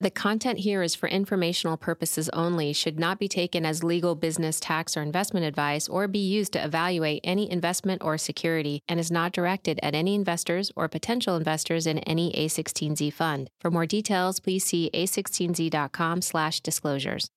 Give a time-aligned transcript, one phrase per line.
[0.00, 4.58] The content here is for informational purposes only, should not be taken as legal, business,
[4.58, 9.12] tax, or investment advice, or be used to evaluate any investment or security, and is
[9.12, 13.48] not directed at any investors or potential investors in any A16Z fund.
[13.60, 17.30] For more details, please see a16z.com slash disclosures.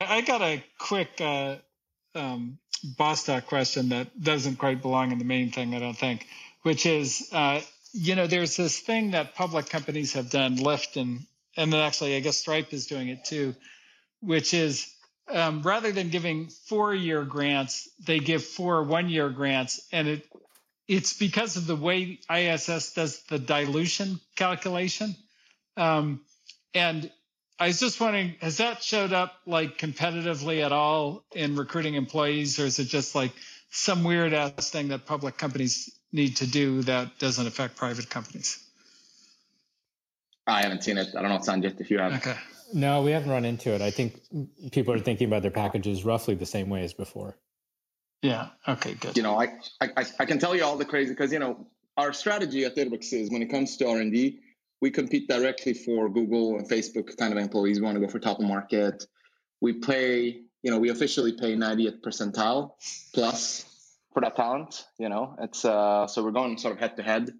[0.00, 1.56] I got a quick uh,
[2.16, 2.58] um,
[2.98, 6.26] Boss Talk question that doesn't quite belong in the main thing, I don't think,
[6.62, 7.60] which is, uh,
[7.92, 11.24] you know, there's this thing that public companies have done, Lyft and
[11.56, 13.54] and then actually I guess Stripe is doing it too,
[14.20, 14.90] which is
[15.28, 20.26] um, rather than giving four year grants, they give four one year grants, and it
[20.86, 25.16] it's because of the way ISS does the dilution calculation.
[25.76, 26.20] Um,
[26.74, 27.10] and
[27.58, 32.58] I was just wondering, has that showed up like competitively at all in recruiting employees,
[32.58, 33.32] or is it just like
[33.70, 38.62] some weird ass thing that public companies need to do that doesn't affect private companies?
[40.46, 41.08] I haven't seen it.
[41.16, 42.14] I don't know, Sanjit, if you have.
[42.14, 42.36] Okay.
[42.72, 43.80] No, we haven't run into it.
[43.80, 44.20] I think
[44.72, 47.36] people are thinking about their packages roughly the same way as before.
[48.22, 48.48] Yeah.
[48.66, 48.94] Okay.
[48.94, 49.16] Good.
[49.16, 52.12] You know, I I, I can tell you all the crazy because you know our
[52.12, 54.40] strategy at Databricks is when it comes to R and D,
[54.80, 57.78] we compete directly for Google and Facebook kind of employees.
[57.78, 59.04] We want to go for top of market.
[59.60, 62.72] We pay, you know, we officially pay 90th percentile
[63.14, 63.64] plus
[64.12, 64.84] for that talent.
[64.98, 67.30] You know, it's uh, so we're going sort of head to head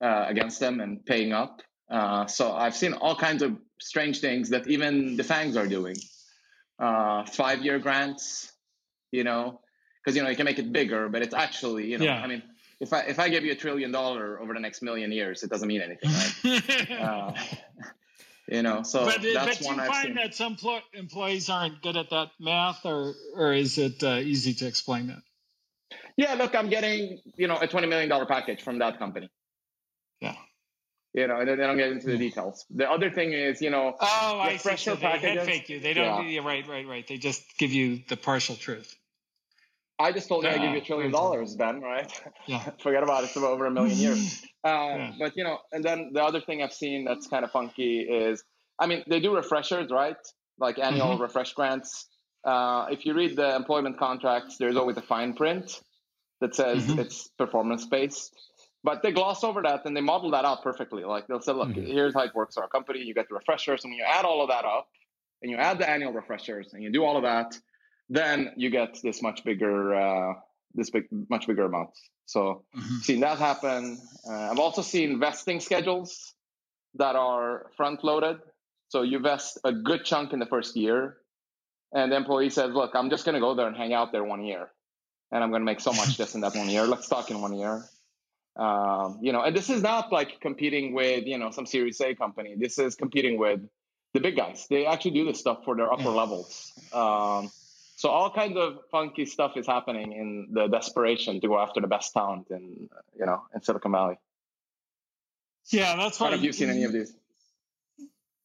[0.00, 1.62] uh, against them and paying up.
[1.92, 5.96] Uh, so I've seen all kinds of strange things that even the FANGs are doing.
[6.78, 8.50] Uh, five year grants,
[9.12, 9.60] you know,
[10.02, 12.22] because you know you can make it bigger, but it's actually, you know, yeah.
[12.22, 12.42] I mean,
[12.80, 15.50] if I if I give you a trillion dollar over the next million years, it
[15.50, 16.90] doesn't mean anything, right?
[16.98, 17.32] uh,
[18.48, 20.14] you know, so but, that's but you I've find seen.
[20.14, 24.54] that some pl- employees aren't good at that math, or or is it uh, easy
[24.54, 25.22] to explain that?
[26.16, 29.28] Yeah, look, I'm getting you know a twenty million dollar package from that company.
[31.14, 32.64] Yeah you know, and then they don't get into the details.
[32.70, 34.76] The other thing is, you know, oh, I see.
[34.76, 35.78] So they head fake you.
[35.78, 36.28] They don't.
[36.28, 36.40] Yeah.
[36.40, 37.06] right, right, right.
[37.06, 38.96] They just give you the partial truth.
[39.98, 41.80] I just told you I give you a trillion dollars, Ben.
[41.80, 42.10] Right?
[42.46, 42.60] Yeah.
[42.82, 43.26] Forget about it.
[43.26, 44.42] It's over a million years.
[44.64, 45.12] Uh, yeah.
[45.18, 48.44] But you know, and then the other thing I've seen that's kind of funky is,
[48.78, 50.14] I mean, they do refreshers, right?
[50.56, 51.22] Like annual mm-hmm.
[51.22, 52.06] refresh grants.
[52.44, 55.80] Uh, if you read the employment contracts, there's always a fine print
[56.40, 57.00] that says mm-hmm.
[57.00, 58.32] it's performance based.
[58.84, 61.04] But they gloss over that and they model that out perfectly.
[61.04, 61.86] Like they'll say, look, mm-hmm.
[61.86, 63.00] here's how it works our company.
[63.00, 64.88] You get the refreshers, and when you add all of that up,
[65.40, 67.56] and you add the annual refreshers, and you do all of that,
[68.08, 70.34] then you get this much bigger, uh,
[70.74, 71.90] this big, much bigger amount.
[72.26, 72.98] So, mm-hmm.
[72.98, 73.98] seen that happen.
[74.28, 76.34] Uh, I've also seen vesting schedules
[76.94, 78.38] that are front loaded.
[78.88, 81.16] So you vest a good chunk in the first year,
[81.94, 84.22] and the employee says, "Look, I'm just going to go there and hang out there
[84.22, 84.70] one year,
[85.30, 86.84] and I'm going to make so much just in that one year.
[86.86, 87.84] Let's talk in one year."
[88.56, 92.14] Um, you know, and this is not like competing with you know some Series A
[92.14, 92.54] company.
[92.56, 93.60] This is competing with
[94.12, 94.66] the big guys.
[94.68, 96.72] They actually do this stuff for their upper levels.
[96.92, 97.50] Um,
[97.96, 101.86] so all kinds of funky stuff is happening in the desperation to go after the
[101.86, 104.18] best talent in you know in Silicon Valley.
[105.70, 106.32] Yeah, that's why.
[106.32, 107.14] Have you seen any of these?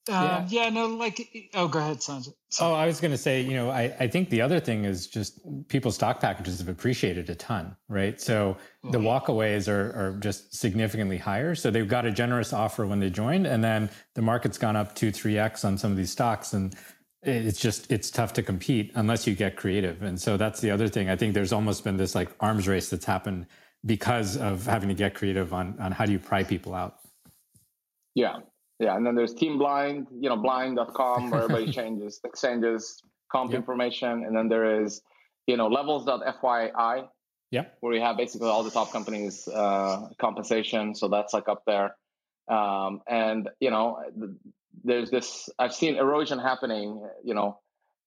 [0.09, 0.63] Uh, yeah.
[0.63, 0.69] yeah.
[0.69, 2.33] no, like, oh, go ahead, Sanjay.
[2.59, 5.07] Oh, I was going to say, you know, I, I think the other thing is
[5.07, 8.19] just people's stock packages have appreciated a ton, right?
[8.19, 8.91] So mm-hmm.
[8.91, 11.55] the walkaways are, are just significantly higher.
[11.55, 14.95] So they've got a generous offer when they joined, and then the market's gone up
[14.95, 16.53] two, three X on some of these stocks.
[16.53, 16.75] And
[17.23, 20.03] it's just, it's tough to compete unless you get creative.
[20.03, 21.09] And so that's the other thing.
[21.09, 23.47] I think there's almost been this like arms race that's happened
[23.85, 26.97] because of having to get creative on, on how do you pry people out.
[28.15, 28.37] Yeah,
[28.79, 33.01] yeah, and then there's Team Blind, you know, blind.com where everybody changes exchanges
[33.31, 33.59] comp yep.
[33.59, 35.01] information, and then there is,
[35.47, 37.07] you know, levels.fyi.
[37.49, 37.63] Yeah.
[37.79, 41.95] Where we have basically all the top companies' uh, compensation, so that's like up there.
[42.49, 43.99] Um, and you know,
[44.83, 45.49] there's this.
[45.57, 47.01] I've seen erosion happening.
[47.23, 47.59] You know,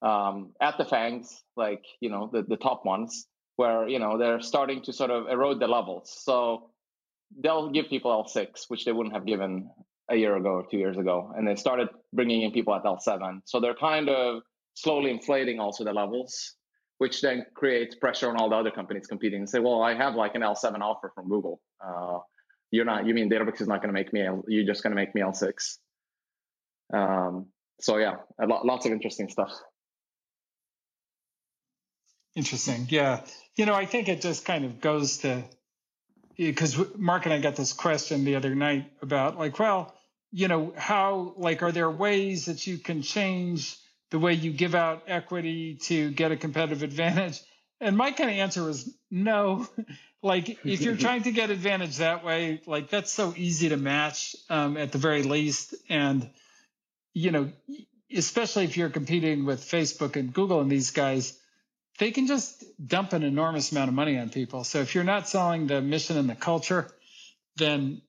[0.02, 3.26] um, at the fangs, like you know, the the top ones,
[3.56, 6.14] where you know they're starting to sort of erode the levels.
[6.22, 6.70] So
[7.42, 9.70] they'll give people L6, which they wouldn't have given
[10.10, 13.40] a year ago or two years ago, and they started bringing in people at L7.
[13.44, 14.43] So they're kind of
[14.75, 16.55] slowly inflating also the levels,
[16.99, 20.14] which then creates pressure on all the other companies competing and say, well, I have
[20.14, 21.61] like an L7 offer from Google.
[21.85, 22.19] Uh,
[22.70, 24.90] you're not, you mean Databricks is not going to make me, L, you're just going
[24.90, 25.79] to make me L6.
[26.93, 27.46] Um,
[27.81, 29.52] so yeah, lot, lots of interesting stuff.
[32.37, 32.87] Interesting.
[32.90, 33.23] Yeah.
[33.56, 35.44] You know, I think it just kind of goes to,
[36.37, 39.94] because Mark and I got this question the other night about like, well,
[40.32, 43.77] you know, how, like, are there ways that you can change
[44.11, 47.41] the way you give out equity to get a competitive advantage?
[47.81, 49.67] And my kind of answer was no.
[50.23, 54.37] like, if you're trying to get advantage that way, like, that's so easy to match
[54.49, 55.75] um, at the very least.
[55.88, 56.29] And,
[57.12, 57.50] you know,
[58.15, 61.37] especially if you're competing with Facebook and Google and these guys,
[61.99, 64.65] they can just dump an enormous amount of money on people.
[64.65, 66.91] So if you're not selling the mission and the culture,
[67.56, 68.03] then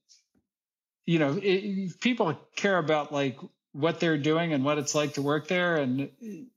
[1.05, 3.37] you know it, people care about like
[3.73, 5.77] what they're doing and what it's like to work there.
[5.77, 6.09] And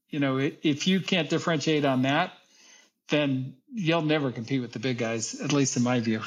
[0.08, 2.32] you know if you can't differentiate on that
[3.08, 6.20] then you'll never compete with the big guys at least in my view.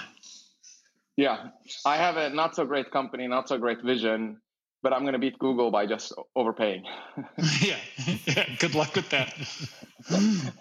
[1.16, 1.50] Yeah.
[1.86, 4.40] I have a not so great company not so great vision
[4.84, 6.84] but i'm going to beat google by just overpaying.
[7.62, 7.78] Yeah.
[8.26, 8.46] yeah.
[8.60, 9.34] Good luck with that.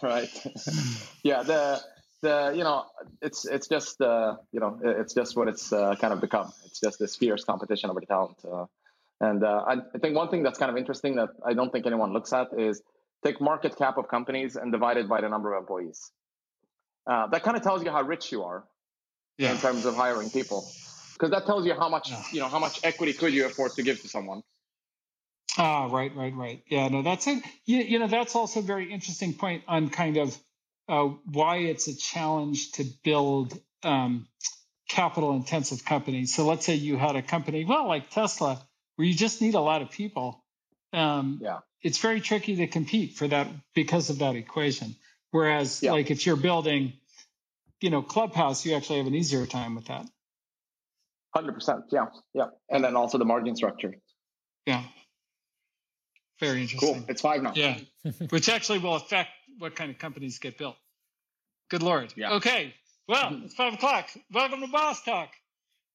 [0.02, 0.30] Right.
[1.22, 1.80] Yeah the
[2.22, 2.84] the you know
[3.20, 6.52] it's it's just uh, you know it's just what it's uh, kind of become.
[6.64, 8.38] It's just this fierce competition over the talent.
[8.44, 8.66] Uh,
[9.20, 11.86] and uh, I, I, think one thing that's kind of interesting that I don't think
[11.86, 12.82] anyone looks at is
[13.24, 16.10] take market cap of companies and divide it by the number of employees.
[17.06, 18.64] Uh, that kind of tells you how rich you are
[19.38, 19.52] yeah.
[19.52, 20.68] in terms of hiring people,
[21.14, 22.22] because that tells you how much yeah.
[22.32, 24.42] you know how much equity could you afford to give to someone.
[25.58, 26.62] Ah, right, right, right.
[26.68, 27.42] Yeah, no, that's it.
[27.64, 30.36] You, you know, that's also a very interesting point on kind of
[30.88, 34.26] uh, why it's a challenge to build um,
[34.88, 36.34] capital intensive companies.
[36.34, 38.60] So let's say you had a company, well, like Tesla,
[38.96, 40.44] where you just need a lot of people.
[40.92, 41.58] Um, yeah.
[41.82, 44.96] It's very tricky to compete for that because of that equation.
[45.30, 45.92] Whereas, yeah.
[45.92, 46.94] like if you're building,
[47.80, 50.06] you know, Clubhouse, you actually have an easier time with that.
[51.34, 51.80] Hundred percent.
[51.90, 53.94] Yeah, yeah, and then also the margin structure.
[54.64, 54.82] Yeah.
[56.40, 56.94] Very interesting.
[56.94, 57.04] Cool.
[57.08, 57.52] It's five now.
[57.54, 57.78] Yeah,
[58.30, 60.76] which actually will affect what kind of companies get built.
[61.70, 62.12] Good Lord.
[62.16, 62.34] Yeah.
[62.34, 62.74] Okay.
[63.08, 64.08] Well, it's five o'clock.
[64.32, 65.30] Welcome to Boss Talk.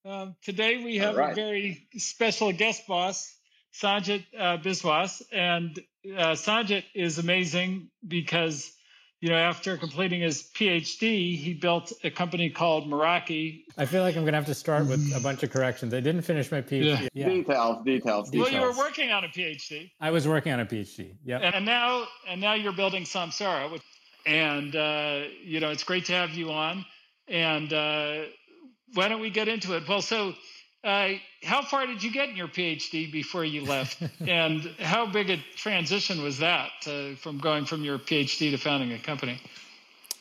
[0.04, 1.32] Um, today we have right.
[1.32, 3.36] a very special guest boss,
[3.74, 5.22] Sanjit uh, Biswas.
[5.32, 8.72] And uh, Sanjit is amazing because
[9.22, 13.62] you know, after completing his PhD, he built a company called Meraki.
[13.78, 15.94] I feel like I'm going to have to start with a bunch of corrections.
[15.94, 16.86] I didn't finish my PhD.
[16.86, 17.08] Yeah.
[17.14, 17.30] Yeah.
[17.30, 18.52] Details, details, details.
[18.52, 19.92] Well, you were working on a PhD.
[20.02, 21.18] I was working on a PhD.
[21.24, 21.38] Yeah.
[21.38, 23.84] And now, and now you're building Samsara, which,
[24.26, 26.84] and uh, you know, it's great to have you on.
[27.28, 28.24] And uh,
[28.96, 29.88] why don't we get into it?
[29.88, 30.34] Well, so
[30.84, 31.10] uh,
[31.44, 34.02] how far did you get in your PhD before you left?
[34.28, 38.92] and how big a transition was that uh, from going from your PhD to founding
[38.94, 39.40] a company?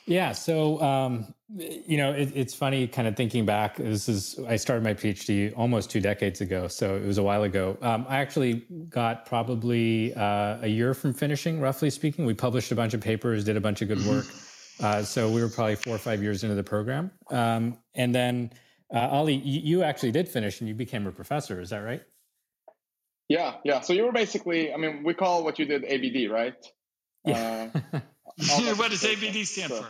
[0.06, 3.76] Yeah, so um, you know, it, it's funny, kind of thinking back.
[3.76, 7.44] This is I started my PhD almost two decades ago, so it was a while
[7.44, 7.76] ago.
[7.80, 12.24] Um, I actually got probably uh, a year from finishing, roughly speaking.
[12.24, 14.26] We published a bunch of papers, did a bunch of good work.
[14.82, 18.50] Uh, so we were probably four or five years into the program, um, and then
[18.94, 21.60] uh, Ali, you, you actually did finish and you became a professor.
[21.60, 22.02] Is that right?
[23.28, 23.80] Yeah, yeah.
[23.80, 26.54] So you were basically, I mean, we call what you did ABD, right?
[27.24, 27.70] Yeah.
[27.74, 28.00] Uh,
[28.74, 29.86] what does ABD stand for?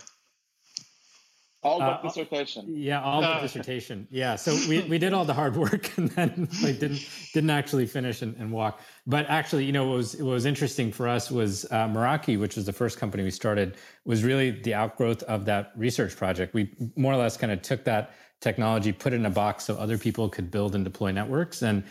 [1.62, 2.66] All but uh, dissertation.
[2.74, 4.08] Yeah, all but uh, dissertation.
[4.10, 4.36] Yeah.
[4.36, 8.22] So we, we did all the hard work and then like didn't didn't actually finish
[8.22, 8.80] and, and walk.
[9.06, 12.56] But actually, you know, what was what was interesting for us was uh, Meraki, which
[12.56, 13.76] was the first company we started,
[14.06, 16.54] was really the outgrowth of that research project.
[16.54, 19.76] We more or less kind of took that technology, put it in a box so
[19.76, 21.62] other people could build and deploy networks.
[21.62, 21.84] And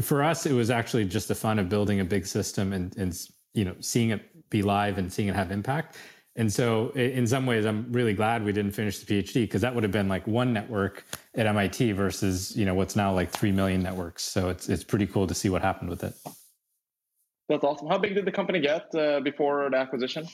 [0.00, 3.18] for us, it was actually just the fun of building a big system and, and
[3.54, 5.96] you know seeing it be live and seeing it have impact.
[6.36, 9.74] And so, in some ways, I'm really glad we didn't finish the PhD because that
[9.74, 11.04] would have been like one network
[11.34, 14.22] at MIT versus you know what's now like three million networks.
[14.22, 16.14] So it's it's pretty cool to see what happened with it.
[17.48, 17.88] That's awesome.
[17.88, 20.28] How big did the company get uh, before the acquisition?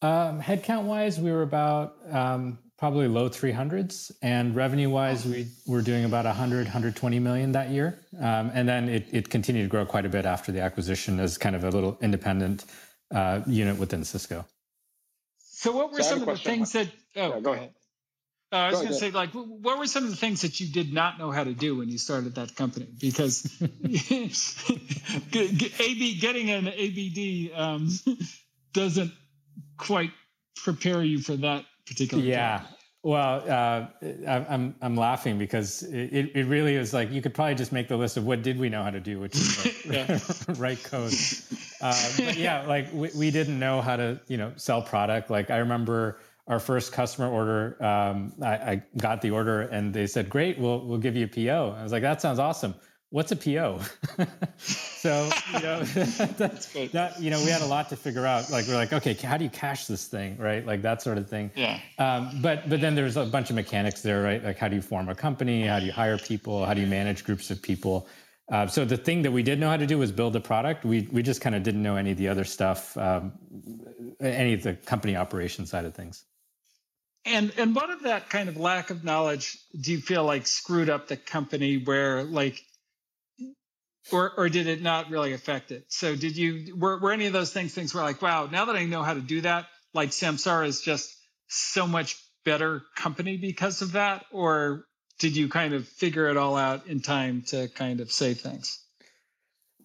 [0.00, 5.82] Um, headcount wise, we were about um, probably low 300s and revenue wise we were
[5.82, 7.98] doing about 100 120 million that year.
[8.18, 11.36] Um, and then it, it, continued to grow quite a bit after the acquisition as
[11.36, 12.64] kind of a little independent
[13.12, 14.46] uh, unit within cisco.
[15.38, 17.70] So what were so some of the things that oh yeah, go ahead.
[18.50, 20.72] Uh, I was going to say, like, what were some of the things that you
[20.72, 22.86] did not know how to do when you started that company?
[22.98, 24.30] Because AB
[26.18, 27.90] getting an ABD um,
[28.72, 29.12] doesn't
[29.76, 30.12] quite
[30.56, 32.62] prepare you for that particular yeah.
[33.02, 33.86] well uh,
[34.28, 37.96] i'm i'm laughing because it, it really is like you could probably just make the
[37.96, 41.12] list of what did we know how to do which is like write code.
[41.80, 45.30] Uh, but yeah like we, we didn't know how to you know sell product.
[45.30, 50.06] Like i remember our first customer order um, I, I, got the order and they
[50.06, 52.74] said great we'll we'll give you a po i was like that sounds awesome
[53.10, 53.80] what's a PO?
[54.58, 58.50] so you know that's that you know we had a lot to figure out.
[58.50, 60.64] Like we're like, okay, how do you cash this thing, right?
[60.64, 61.50] Like that sort of thing.
[61.54, 61.80] Yeah.
[61.98, 64.42] Um, but but then there's a bunch of mechanics there, right?
[64.42, 65.66] Like how do you form a company?
[65.66, 66.64] How do you hire people?
[66.64, 68.06] How do you manage groups of people?
[68.50, 70.84] Uh, so the thing that we did know how to do was build a product.
[70.84, 73.32] We we just kind of didn't know any of the other stuff, um,
[74.20, 76.24] any of the company operation side of things.
[77.26, 80.88] And and what of that kind of lack of knowledge do you feel like screwed
[80.88, 82.64] up the company where like
[84.12, 85.84] or or did it not really affect it?
[85.88, 88.76] So did you were were any of those things things were like, wow, now that
[88.76, 91.14] I know how to do that, like Samsara is just
[91.48, 94.84] so much better company because of that, or
[95.18, 98.78] did you kind of figure it all out in time to kind of say things?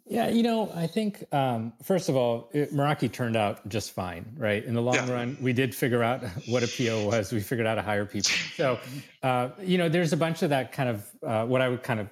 [0.06, 4.26] Yeah, you know, I think um, first of all, it, Meraki turned out just fine,
[4.38, 4.64] right?
[4.64, 5.10] In the long yeah.
[5.10, 7.32] run, we did figure out what a PO was.
[7.32, 8.32] We figured out to hire people.
[8.58, 8.80] So,
[9.24, 12.02] uh, you know, there's a bunch of that kind of uh, what I would kind
[12.02, 12.10] of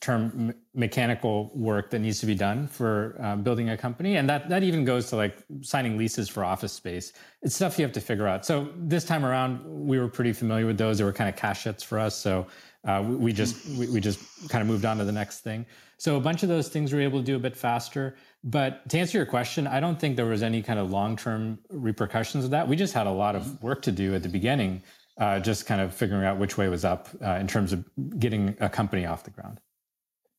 [0.00, 4.28] term m- mechanical work that needs to be done for uh, building a company, and
[4.30, 7.12] that that even goes to like signing leases for office space.
[7.42, 8.46] It's stuff you have to figure out.
[8.46, 10.98] So this time around, we were pretty familiar with those.
[10.98, 12.16] They were kind of cache hits for us.
[12.16, 12.46] So
[12.84, 15.64] uh, we, we, just we, we, just kind of moved on to the next thing.
[16.02, 18.16] So a bunch of those things we were able to do a bit faster.
[18.42, 21.60] But to answer your question, I don't think there was any kind of long term
[21.70, 22.66] repercussions of that.
[22.66, 24.82] We just had a lot of work to do at the beginning,
[25.18, 27.84] uh, just kind of figuring out which way was up uh, in terms of
[28.18, 29.60] getting a company off the ground.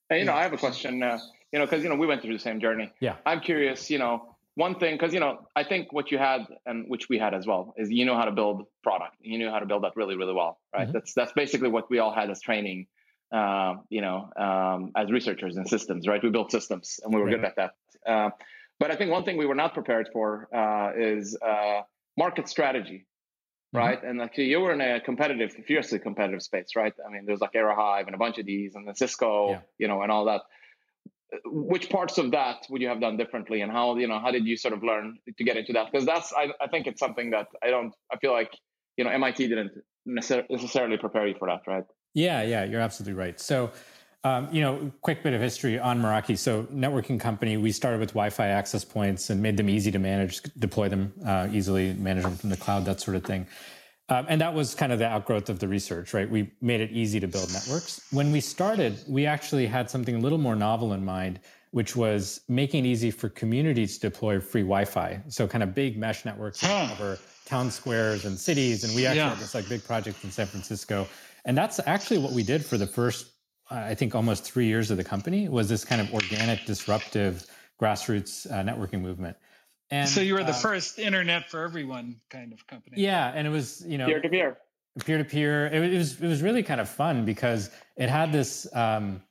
[0.10, 1.02] Hey, you know, I have a question.
[1.02, 1.18] Uh,
[1.54, 2.92] you know, because you know we went through the same journey.
[3.00, 3.16] Yeah.
[3.26, 3.90] I'm curious.
[3.90, 7.18] You know, one thing because you know i think what you had and which we
[7.18, 9.84] had as well is you know how to build product you knew how to build
[9.84, 10.92] that really really well right mm-hmm.
[10.92, 12.86] that's that's basically what we all had as training
[13.34, 16.22] uh, you know um, as researchers in systems right?
[16.24, 17.72] We built systems and we were good at that.
[18.06, 18.30] Uh,
[18.80, 21.82] but i think one thing we were not prepared for uh, is uh,
[22.18, 23.78] market strategy mm-hmm.
[23.78, 24.00] right?
[24.00, 24.08] Mm-hmm.
[24.08, 26.94] and like you were in a competitive fiercely competitive space right?
[27.06, 29.60] I mean there's like aerohive and a bunch of these and the cisco yeah.
[29.78, 30.42] you know and all that.
[31.46, 34.46] Which parts of that would you have done differently and how you know how did
[34.46, 35.92] you sort of learn to get into that?
[35.92, 38.52] Because that's I, I think it's something that i don't i feel like
[38.98, 39.72] you know mit didn't
[40.06, 43.72] necessarily prepare you for that right yeah yeah you're absolutely right so
[44.26, 48.10] um, you know quick bit of history on meraki so networking company we started with
[48.10, 52.36] wi-fi access points and made them easy to manage deploy them uh, easily manage them
[52.36, 53.46] from the cloud that sort of thing
[54.10, 56.30] um, and that was kind of the outgrowth of the research, right?
[56.30, 58.06] We made it easy to build networks.
[58.12, 61.40] When we started, we actually had something a little more novel in mind,
[61.72, 65.22] which was making it easy for communities to deploy free Wi-Fi.
[65.30, 68.84] So kind of big mesh networks over town squares and cities.
[68.84, 69.30] And we actually yeah.
[69.30, 71.08] had this like big project in San Francisco.
[71.46, 73.32] And that's actually what we did for the first,
[73.70, 77.46] I think, almost three years of the company was this kind of organic, disruptive
[77.82, 79.36] grassroots uh, networking movement.
[79.92, 83.00] And so you were the uh, first internet for everyone kind of company.
[83.00, 84.58] Yeah, and it was you know peer to peer,
[85.06, 85.68] peer to peer.
[85.68, 89.22] It was it was really kind of fun because it had this um,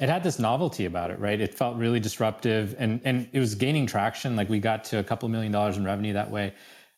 [0.00, 1.40] it had this novelty about it, right?
[1.40, 4.34] It felt really disruptive, and and it was gaining traction.
[4.34, 6.54] Like we got to a couple million dollars in revenue that way.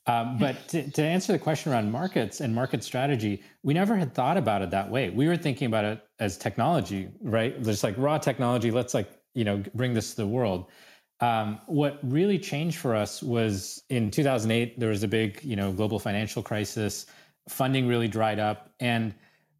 [0.06, 4.12] Um, but to, to answer the question around markets and market strategy, we never had
[4.12, 5.08] thought about it that way.
[5.08, 7.60] We were thinking about it as technology, right?
[7.62, 8.70] Just like raw technology.
[8.70, 10.66] Let's like you know bring this to the world.
[11.20, 15.72] Um, what really changed for us was in 2008 there was a big you know
[15.72, 17.06] global financial crisis
[17.48, 19.14] funding really dried up and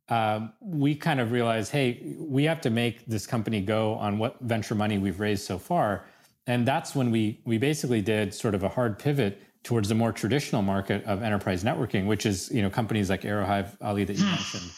[0.08, 4.36] um, we kind of realized hey we have to make this company go on what
[4.40, 6.04] venture money we've raised so far
[6.48, 10.12] and that's when we we basically did sort of a hard pivot towards the more
[10.12, 14.24] traditional market of enterprise networking which is you know companies like aerohive ali that you
[14.24, 14.30] hmm.
[14.30, 14.70] mentioned.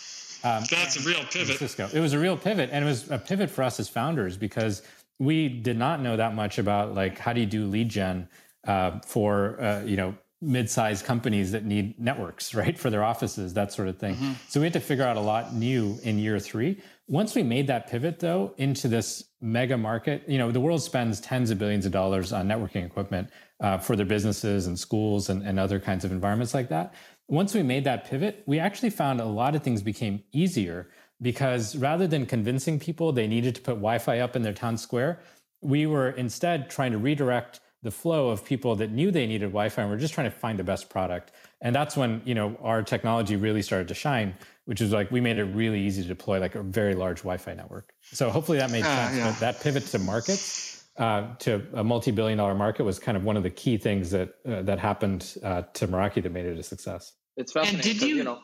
[0.44, 1.58] Um, that's a real pivot.
[1.58, 4.36] Cisco it was a real pivot and it was a pivot for us as founders
[4.36, 4.82] because
[5.18, 8.28] we did not know that much about like how do you do lead gen
[8.66, 13.72] uh, for uh, you know mid-sized companies that need networks right for their offices that
[13.72, 14.14] sort of thing.
[14.14, 14.32] Mm-hmm.
[14.48, 16.80] so we had to figure out a lot new in year three.
[17.08, 21.20] Once we made that pivot though into this mega market you know the world spends
[21.20, 25.42] tens of billions of dollars on networking equipment uh, for their businesses and schools and,
[25.42, 26.94] and other kinds of environments like that
[27.28, 30.88] once we made that pivot we actually found a lot of things became easier
[31.20, 35.20] because rather than convincing people they needed to put Wi-Fi up in their town square,
[35.60, 39.82] we were instead trying to redirect the flow of people that knew they needed Wi-Fi
[39.82, 41.32] and we're just trying to find the best product.
[41.60, 44.34] And that's when, you know, our technology really started to shine,
[44.64, 47.54] which is like we made it really easy to deploy like a very large Wi-Fi
[47.54, 47.92] network.
[48.02, 49.16] So hopefully that made uh, sense.
[49.16, 49.30] Yeah.
[49.30, 53.36] But that pivot to markets, uh, to a multi-billion dollar market was kind of one
[53.36, 56.62] of the key things that uh, that happened uh, to Meraki that made it a
[56.62, 57.12] success.
[57.36, 57.90] It's fascinating.
[57.90, 58.40] And did you, you know,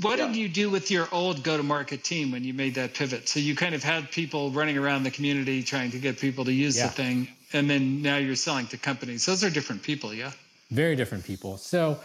[0.00, 0.26] what yeah.
[0.26, 3.28] did you do with your old go-to-market team when you made that pivot?
[3.28, 6.52] So you kind of had people running around the community trying to get people to
[6.52, 6.86] use yeah.
[6.86, 9.26] the thing, and then now you're selling to companies.
[9.26, 10.32] Those are different people, yeah.
[10.70, 11.56] Very different people.
[11.56, 11.98] So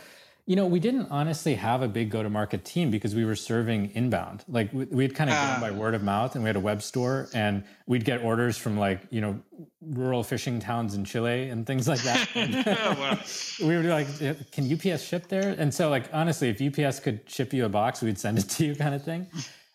[0.47, 3.35] you know, we didn't honestly have a big go to market team because we were
[3.35, 4.43] serving inbound.
[4.47, 7.29] Like we'd kind of uh, by word of mouth and we had a web store
[7.33, 9.41] and we'd get orders from like, you know,
[9.81, 13.57] rural fishing towns in Chile and things like that.
[13.59, 14.07] we were like,
[14.51, 15.55] can UPS ship there?
[15.57, 18.65] And so like, honestly, if UPS could ship you a box, we'd send it to
[18.65, 19.25] you kind of thing.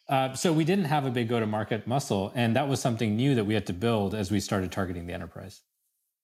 [0.08, 2.30] Uh, so we didn't have a big go to market muscle.
[2.36, 5.14] And that was something new that we had to build as we started targeting the
[5.14, 5.62] enterprise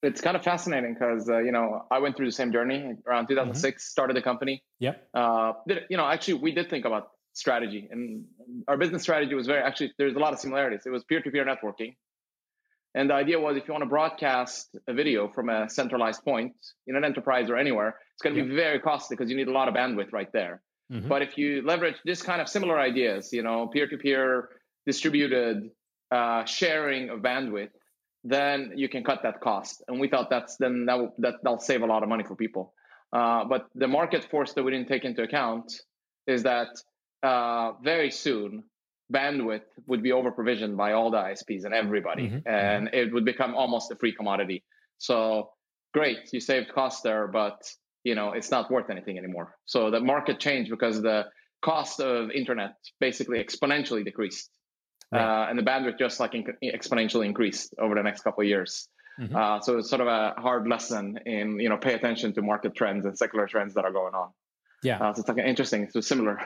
[0.03, 3.29] it's kind of fascinating because uh, you know I went through the same journey around
[3.29, 3.63] 2006.
[3.63, 3.79] Mm-hmm.
[3.81, 4.63] Started the company.
[4.81, 5.09] Yep.
[5.15, 8.25] Uh, did, you know, actually, we did think about strategy, and
[8.69, 9.93] our business strategy was very actually.
[9.99, 10.83] There's a lot of similarities.
[10.87, 11.97] It was peer-to-peer networking,
[12.95, 16.55] And the idea was if you want to broadcast a video from a centralized point
[16.87, 19.53] in an enterprise or anywhere, it's going to be very costly because you need a
[19.53, 20.63] lot of bandwidth right there.
[20.93, 21.09] Mm-hmm.
[21.09, 24.49] But if you leverage this kind of similar ideas, you know, peer-to-peer
[24.87, 25.71] distributed
[26.13, 27.71] uh, sharing of bandwidth,
[28.27, 29.83] then you can cut that cost.
[29.87, 32.75] And we thought that's then that that that'll save a lot of money for people.
[33.13, 35.73] Uh, but the market force that we didn't take into account
[36.27, 36.69] is that
[37.23, 38.65] uh, very soon
[39.13, 42.49] bandwidth would be over provisioned by all the ISPs and everybody, mm-hmm.
[42.49, 44.65] and it would become almost a free commodity.
[44.99, 45.51] So
[45.95, 47.63] great, you saved cost there, but
[48.03, 49.57] you know it's not worth anything anymore.
[49.67, 51.27] So the market changed because the
[51.63, 54.51] cost of internet basically exponentially decreased,
[55.13, 55.45] right.
[55.45, 56.33] uh, and the bandwidth just like
[56.63, 58.89] exponentially increased over the next couple of years.
[59.21, 59.35] Mm-hmm.
[59.35, 62.75] Uh, so it's sort of a hard lesson in you know pay attention to market
[62.75, 64.31] trends and secular trends that are going on.
[64.83, 65.89] Yeah, uh, so it's like interesting.
[65.95, 66.39] It's similar.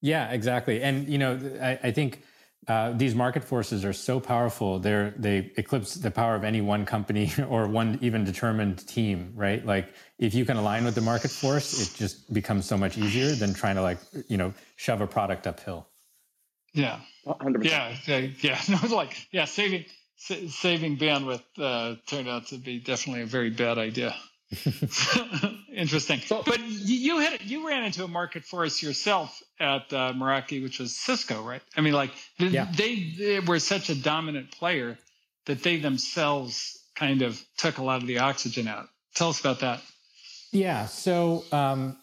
[0.00, 0.82] Yeah, exactly.
[0.82, 2.22] And you know, I, I think
[2.66, 4.78] uh, these market forces are so powerful.
[4.78, 9.64] They're they eclipse the power of any one company or one even determined team, right?
[9.64, 13.34] Like if you can align with the market force, it just becomes so much easier
[13.34, 13.98] than trying to like
[14.28, 15.88] you know shove a product uphill.
[16.78, 17.64] Yeah, 100%.
[17.64, 18.88] yeah, yeah, yeah.
[18.90, 19.84] Like yeah, saving
[20.16, 24.14] saving bandwidth uh, turned out to be definitely a very bad idea.
[25.74, 26.20] Interesting.
[26.20, 30.78] So, but you had you ran into a market force yourself at uh, Meraki, which
[30.78, 31.62] was Cisco, right?
[31.76, 32.66] I mean, like yeah.
[32.76, 34.96] they, they were such a dominant player
[35.46, 38.86] that they themselves kind of took a lot of the oxygen out.
[39.14, 39.80] Tell us about that.
[40.52, 40.86] Yeah.
[40.86, 41.96] So, um,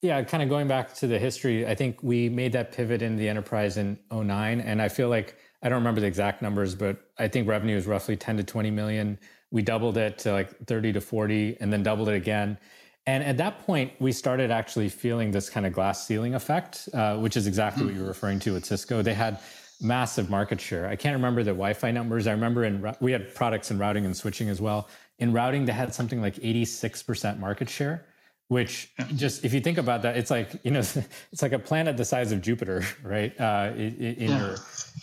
[0.00, 3.16] yeah, kind of going back to the history, I think we made that pivot in
[3.16, 4.60] the enterprise in 09.
[4.60, 7.86] And I feel like I don't remember the exact numbers, but I think revenue is
[7.86, 9.18] roughly 10 to 20 million.
[9.50, 12.58] We doubled it to like 30 to 40 and then doubled it again.
[13.06, 17.16] And at that point, we started actually feeling this kind of glass ceiling effect, uh,
[17.16, 19.00] which is exactly what you're referring to at Cisco.
[19.00, 19.40] They had
[19.80, 20.86] massive market share.
[20.86, 22.26] I can't remember the Wi-Fi numbers.
[22.26, 24.88] I remember in we had products in routing and switching as well.
[25.18, 28.04] In routing, they had something like 86% market share,
[28.48, 30.80] which just if you think about that, it's like you know,
[31.32, 33.38] it's like a planet the size of Jupiter, right?
[33.40, 34.38] Uh, in, in yeah.
[34.38, 34.56] your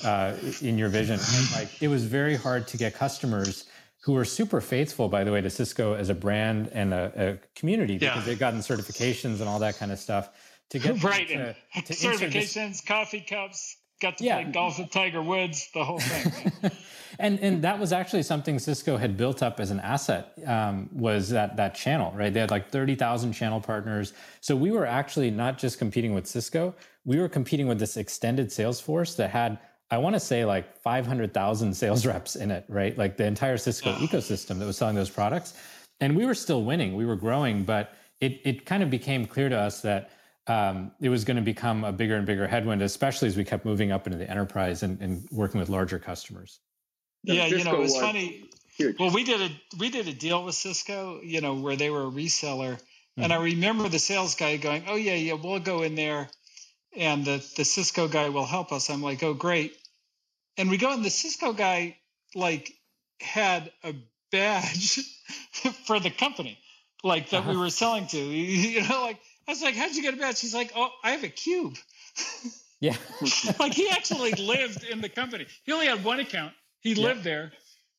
[0.04, 3.66] uh, in your vision, and like it was very hard to get customers
[4.02, 7.60] who were super faithful, by the way, to Cisco as a brand and a, a
[7.60, 8.24] community because yeah.
[8.24, 10.30] they've gotten certifications and all that kind of stuff
[10.70, 14.42] to get right to, to certifications, coffee cups, got to yeah.
[14.42, 16.72] play golf with Tiger Woods, the whole thing.
[17.20, 21.30] and and that was actually something Cisco had built up as an asset um, was
[21.30, 22.34] that that channel, right?
[22.34, 26.28] They had like thirty thousand channel partners, so we were actually not just competing with
[26.28, 29.60] Cisco, we were competing with this extended sales force that had
[29.92, 32.98] I want to say like 500,000 sales reps in it, right?
[32.98, 35.54] Like the entire Cisco ecosystem that was selling those products.
[36.02, 39.50] And we were still winning, we were growing, but it, it kind of became clear
[39.50, 40.10] to us that
[40.48, 43.66] um, it was going to become a bigger and bigger headwind, especially as we kept
[43.66, 46.60] moving up into the enterprise and, and working with larger customers.
[47.24, 48.50] Yeah, you know, it was funny.
[48.78, 49.00] Huge.
[49.00, 52.04] Well, we did a we did a deal with Cisco, you know, where they were
[52.04, 53.24] a reseller, mm-hmm.
[53.24, 56.30] and I remember the sales guy going, "Oh yeah, yeah, we'll go in there
[56.96, 58.90] and the, the Cisco guy will help us.
[58.90, 59.76] I'm like, oh, great.
[60.58, 61.98] And we go, and the Cisco guy,
[62.34, 62.72] like,
[63.20, 63.94] had a
[64.32, 65.00] badge
[65.86, 66.58] for the company,
[67.04, 67.52] like, that uh-huh.
[67.52, 68.18] we were selling to.
[68.26, 70.38] You know, like, I was like, how'd you get a badge?
[70.38, 71.76] She's like, oh, I have a cube.
[72.82, 72.98] Yeah.
[73.60, 75.48] like, he actually lived in the company.
[75.64, 77.08] He only had one account, he yeah.
[77.08, 77.54] lived there.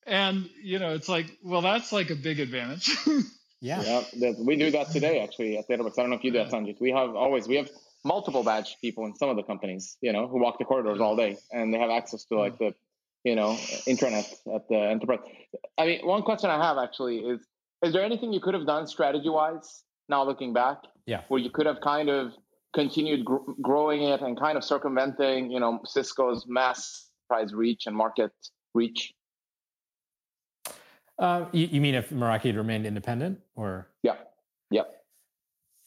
[0.06, 2.94] And, you know, it's like, well, that's like a big advantage.
[3.60, 4.04] yeah.
[4.14, 4.32] Yeah.
[4.38, 5.98] We do that today, actually, at Databricks.
[5.98, 6.78] I don't know if you do that, Sanjit.
[6.78, 7.70] We have always, we have,
[8.06, 11.16] multiple badge people in some of the companies, you know, who walk the corridors all
[11.16, 12.72] day and they have access to like the,
[13.24, 13.54] you know,
[13.88, 15.18] intranet at the enterprise.
[15.76, 17.40] I mean, one question I have actually is,
[17.82, 20.78] is there anything you could have done strategy wise now looking back?
[21.06, 21.22] Yeah.
[21.28, 22.32] Where you could have kind of
[22.74, 27.96] continued gr- growing it and kind of circumventing, you know, Cisco's mass price reach and
[27.96, 28.32] market
[28.74, 29.14] reach?
[31.18, 33.88] Uh, you, you mean if Meraki had remained independent or?
[34.02, 34.16] Yeah.
[34.70, 34.82] Yeah.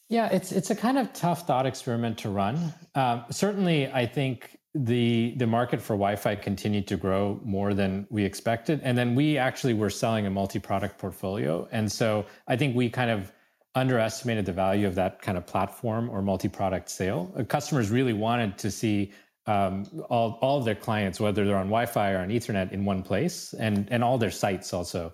[0.08, 2.74] Yeah, it's it's a kind of tough thought experiment to run.
[2.96, 8.24] Um, certainly, I think the the market for Wi-Fi continued to grow more than we
[8.24, 12.90] expected, and then we actually were selling a multi-product portfolio, and so I think we
[12.90, 13.30] kind of
[13.74, 17.32] underestimated the value of that kind of platform or multi-product sale.
[17.36, 19.12] Uh, customers really wanted to see
[19.46, 23.02] um, all all of their clients, whether they're on Wi-Fi or on Ethernet, in one
[23.02, 25.12] place, and and all their sites also.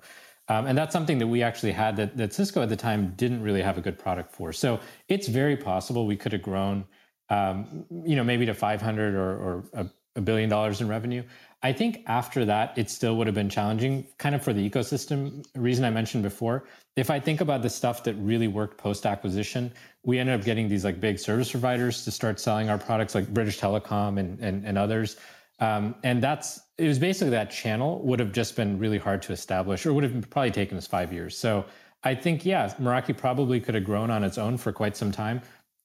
[0.48, 3.42] Um, and that's something that we actually had that, that Cisco at the time didn't
[3.42, 4.52] really have a good product for.
[4.52, 6.84] So it's very possible we could have grown,
[7.30, 11.24] um, you know, maybe to 500 or, or a, a, billion dollars in revenue.
[11.62, 15.44] I think after that, it still would have been challenging, kind of for the ecosystem
[15.54, 16.66] reason I mentioned before.
[16.96, 19.72] If I think about the stuff that really worked post acquisition,
[20.04, 23.32] we ended up getting these like big service providers to start selling our products, like
[23.32, 25.16] British Telecom and and, and others.
[25.58, 29.32] Um, and that's it was basically that channel would have just been really hard to
[29.32, 31.36] establish, or would have probably taken us five years.
[31.36, 31.64] So
[32.04, 35.40] I think yeah, Meraki probably could have grown on its own for quite some time,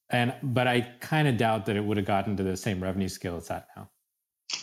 [0.10, 3.08] and but I kind of doubt that it would have gotten to the same revenue
[3.08, 3.90] scale it's at now.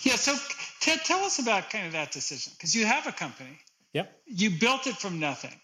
[0.02, 0.16] Yeah.
[0.16, 0.36] So
[0.80, 3.58] t- tell us about kind of that decision because you have a company.
[3.92, 4.20] Yep.
[4.26, 5.54] You built it from nothing.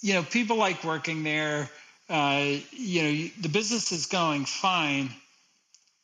[0.00, 1.70] You know, people like working there.
[2.08, 5.10] Uh, you know, the business is going fine.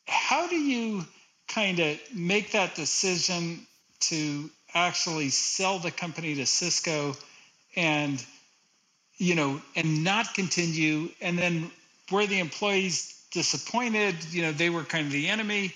[0.07, 1.05] How do you
[1.47, 3.65] kind of make that decision
[3.99, 7.13] to actually sell the company to Cisco
[7.75, 8.23] and
[9.17, 11.69] you know and not continue and then
[12.11, 15.73] were the employees disappointed you know they were kind of the enemy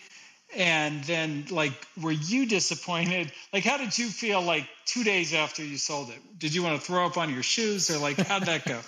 [0.56, 5.64] and then like were you disappointed like how did you feel like two days after
[5.64, 8.44] you sold it did you want to throw up on your shoes or like how'd
[8.44, 8.80] that go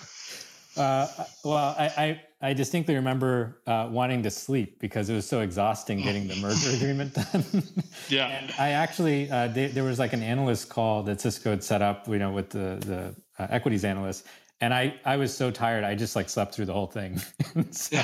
[0.80, 1.06] uh,
[1.44, 6.02] well I, I I distinctly remember uh, wanting to sleep because it was so exhausting
[6.02, 7.44] getting the merger agreement done.
[8.08, 8.28] yeah.
[8.28, 11.82] And I actually, uh, they, there was like an analyst call that Cisco had set
[11.82, 14.24] up, you know, with the, the uh, equities analyst.
[14.60, 17.18] And I, I was so tired, I just like slept through the whole thing.
[17.72, 17.96] so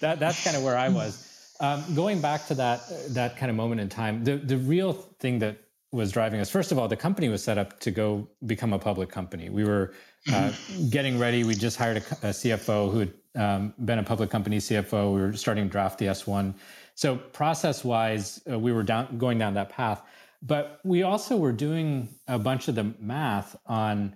[0.00, 1.25] that, that's kind of where I was.
[1.60, 2.82] Um, going back to that,
[3.14, 5.58] that kind of moment in time, the, the real thing that
[5.92, 8.78] was driving us, first of all, the company was set up to go become a
[8.78, 9.48] public company.
[9.48, 9.94] We were
[10.32, 10.52] uh,
[10.90, 11.44] getting ready.
[11.44, 15.14] We just hired a, a CFO who had um, been a public company CFO.
[15.14, 16.54] We were starting to draft the S1.
[16.94, 20.02] So process wise, uh, we were down going down that path.
[20.42, 24.14] But we also were doing a bunch of the math on,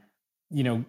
[0.51, 0.85] you know,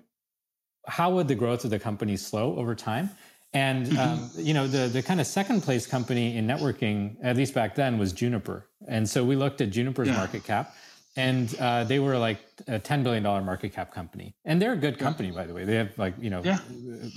[0.87, 3.09] how would the growth of the company slow over time?
[3.53, 3.97] And mm-hmm.
[3.99, 7.75] um, you know, the the kind of second place company in networking, at least back
[7.75, 8.65] then, was Juniper.
[8.87, 10.17] And so we looked at Juniper's yeah.
[10.17, 10.73] market cap
[11.15, 14.97] and uh, they were like a $10 billion market cap company and they're a good
[14.97, 15.35] company yeah.
[15.35, 16.59] by the way they have like you know yeah.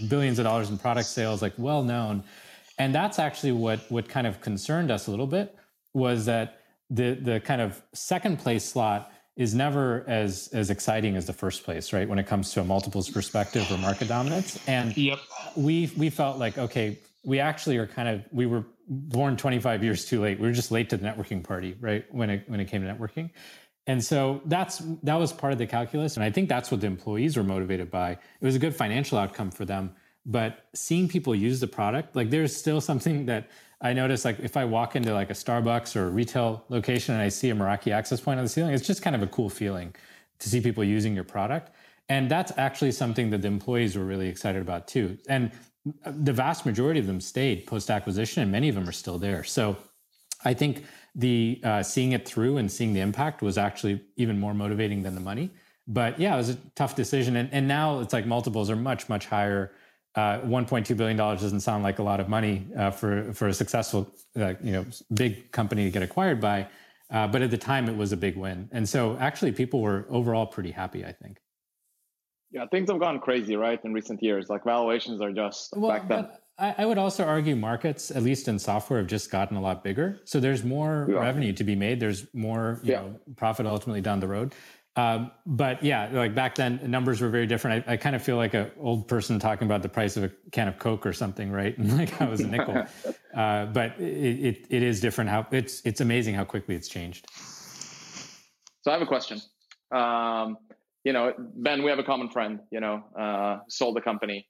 [0.08, 2.24] billions of dollars in product sales like well known
[2.78, 5.56] and that's actually what what kind of concerned us a little bit
[5.92, 11.26] was that the the kind of second place slot is never as as exciting as
[11.26, 14.96] the first place right when it comes to a multiples perspective or market dominance and
[14.96, 15.18] yep.
[15.56, 20.04] we we felt like okay we actually are kind of we were born 25 years
[20.04, 22.66] too late we were just late to the networking party right when it when it
[22.66, 23.30] came to networking
[23.86, 26.16] and so that's that was part of the calculus.
[26.16, 28.12] And I think that's what the employees were motivated by.
[28.12, 29.94] It was a good financial outcome for them.
[30.26, 33.50] But seeing people use the product, like there's still something that
[33.84, 37.22] I notice like if I walk into like a Starbucks or a retail location and
[37.22, 39.50] I see a Meraki access point on the ceiling, it's just kind of a cool
[39.50, 39.94] feeling
[40.38, 41.70] to see people using your product.
[42.08, 45.18] And that's actually something that the employees were really excited about too.
[45.28, 45.52] And
[46.06, 49.44] the vast majority of them stayed post acquisition and many of them are still there.
[49.44, 49.76] So
[50.46, 54.54] I think the uh, seeing it through and seeing the impact was actually even more
[54.54, 55.50] motivating than the money.
[55.86, 57.36] But yeah, it was a tough decision.
[57.36, 59.72] And, and now it's like multiples are much, much higher.
[60.16, 64.14] Uh, $1.2 billion doesn't sound like a lot of money uh, for, for a successful,
[64.38, 66.66] uh, you know, big company to get acquired by.
[67.10, 68.68] Uh, but at the time, it was a big win.
[68.72, 71.38] And so actually, people were overall pretty happy, I think.
[72.50, 74.48] Yeah, things have gone crazy, right, in recent years.
[74.48, 76.28] Like valuations are just well, back then.
[76.58, 79.82] I, I would also argue markets, at least in software, have just gotten a lot
[79.82, 80.20] bigger.
[80.24, 81.16] So there's more yeah.
[81.16, 81.98] revenue to be made.
[81.98, 83.00] There's more, you yeah.
[83.00, 84.54] know, profit ultimately down the road.
[84.96, 87.84] Um, but yeah, like back then, numbers were very different.
[87.88, 90.30] I, I kind of feel like an old person talking about the price of a
[90.52, 91.76] can of Coke or something, right?
[91.76, 92.84] And like how it was a nickel.
[93.34, 95.30] uh, but it, it, it is different.
[95.30, 97.26] How it's it's amazing how quickly it's changed.
[98.82, 99.40] So I have a question.
[99.90, 100.58] Um,
[101.02, 102.60] you know, Ben, we have a common friend.
[102.70, 104.46] You know, uh, sold the company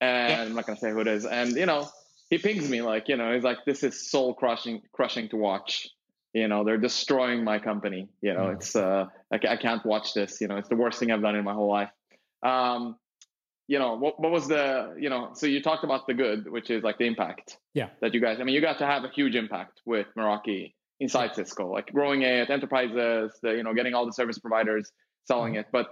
[0.00, 0.42] and yeah.
[0.42, 1.24] I'm not gonna say who it is.
[1.24, 1.88] And you know,
[2.30, 5.88] he pings me like, you know, he's like, "This is soul crushing, crushing to watch."
[6.36, 8.10] You know, they're destroying my company.
[8.20, 8.56] You know, mm.
[8.56, 10.38] it's uh, I, I, can't watch this.
[10.38, 11.88] You know, it's the worst thing I've done in my whole life.
[12.42, 12.96] Um,
[13.68, 16.68] you know, what what was the, you know, so you talked about the good, which
[16.68, 17.56] is like the impact.
[17.72, 17.88] Yeah.
[18.02, 21.34] That you guys, I mean, you got to have a huge impact with Meraki inside
[21.34, 24.92] Cisco, like growing it, enterprises, the, you know, getting all the service providers
[25.24, 25.60] selling mm.
[25.60, 25.68] it.
[25.72, 25.88] But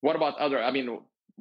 [0.00, 0.62] what about other?
[0.62, 1.00] I mean,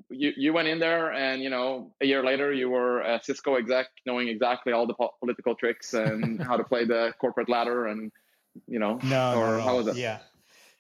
[0.10, 3.56] you, you went in there and you know a year later you were a cisco
[3.56, 7.88] exec knowing exactly all the po- political tricks and how to play the corporate ladder
[7.88, 8.12] and
[8.68, 9.96] you know no or no, how was it?
[9.96, 10.20] Yeah.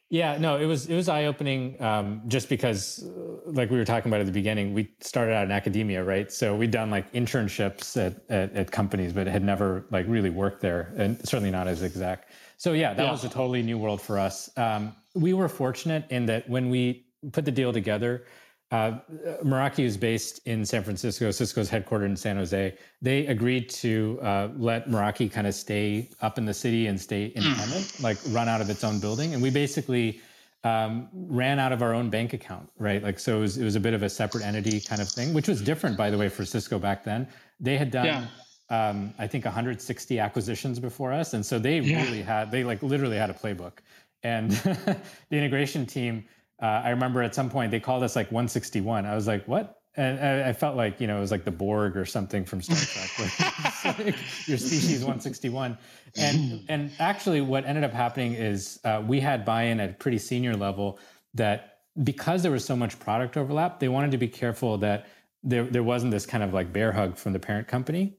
[0.10, 4.10] Yeah no it was it was eye-opening um, just because uh, like we were talking
[4.10, 6.32] about at the beginning we started out in academia right?
[6.32, 10.62] So we'd done like internships at, at, at companies but had never like really worked
[10.62, 13.12] there and certainly not as exec so yeah that yeah.
[13.12, 14.50] was a totally new world for us.
[14.58, 18.26] Um, we were fortunate in that when we put the deal together
[18.72, 19.00] uh,
[19.44, 21.30] Meraki is based in San Francisco.
[21.32, 22.78] Cisco's headquartered in San Jose.
[23.02, 27.30] They agreed to uh, let Meraki kind of stay up in the city and stay
[27.32, 27.40] hmm.
[27.40, 28.04] independent, mm.
[28.04, 29.34] like run out of its own building.
[29.34, 30.22] And we basically
[30.64, 33.04] um, ran out of our own bank account, right?
[33.04, 35.34] Like, so it was, it was, a bit of a separate entity kind of thing,
[35.34, 37.28] which was different, by the way, for Cisco back then.
[37.60, 38.90] They had done yeah.
[38.90, 42.04] um, I think 160 acquisitions before us, and so they yeah.
[42.04, 43.80] really had they like literally had a playbook.
[44.24, 44.98] And the
[45.32, 46.24] integration team,
[46.62, 49.06] uh, I remember at some point they called us like 161.
[49.06, 49.78] I was like, what?
[49.96, 52.62] And I, I felt like you know it was like the Borg or something from
[52.62, 53.98] Star Trek.
[53.98, 54.16] like
[54.48, 55.78] your species 161.
[56.18, 60.18] And and actually, what ended up happening is uh, we had buy-in at a pretty
[60.18, 61.00] senior level
[61.34, 65.08] that because there was so much product overlap, they wanted to be careful that
[65.44, 68.18] there there wasn't this kind of like bear hug from the parent company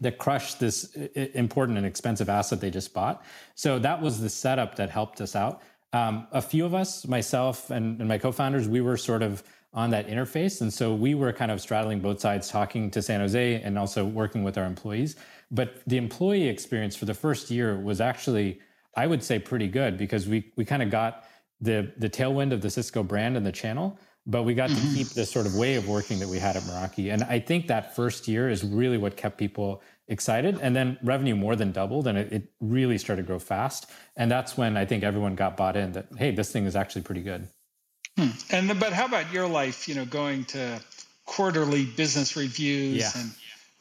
[0.00, 3.24] that crushed this important and expensive asset they just bought.
[3.54, 5.62] So that was the setup that helped us out.
[5.92, 9.90] Um, a few of us, myself and, and my co-founders, we were sort of on
[9.90, 13.60] that interface, and so we were kind of straddling both sides, talking to San Jose
[13.62, 15.16] and also working with our employees.
[15.50, 18.60] But the employee experience for the first year was actually,
[18.96, 21.24] I would say, pretty good because we we kind of got
[21.60, 24.88] the the tailwind of the Cisco brand and the channel, but we got mm-hmm.
[24.88, 27.12] to keep this sort of way of working that we had at Meraki.
[27.12, 30.58] And I think that first year is really what kept people excited.
[30.60, 33.90] And then revenue more than doubled and it, it really started to grow fast.
[34.16, 37.02] And that's when I think everyone got bought in that, hey, this thing is actually
[37.02, 37.48] pretty good.
[38.16, 38.28] Hmm.
[38.50, 40.80] And but how about your life, you know, going to
[41.26, 43.10] quarterly business reviews yeah.
[43.20, 43.30] and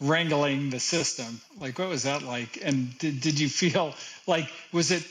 [0.01, 1.39] wrangling the system?
[1.59, 2.59] Like what was that like?
[2.61, 3.93] And did, did you feel
[4.27, 5.03] like was it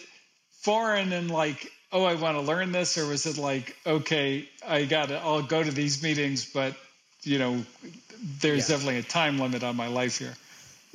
[0.60, 4.84] foreign and like oh, I want to learn this, or was it like, okay, I
[4.84, 6.74] got to, I'll go to these meetings, but
[7.22, 7.64] you know,
[8.40, 8.74] there's yeah.
[8.76, 10.34] definitely a time limit on my life here.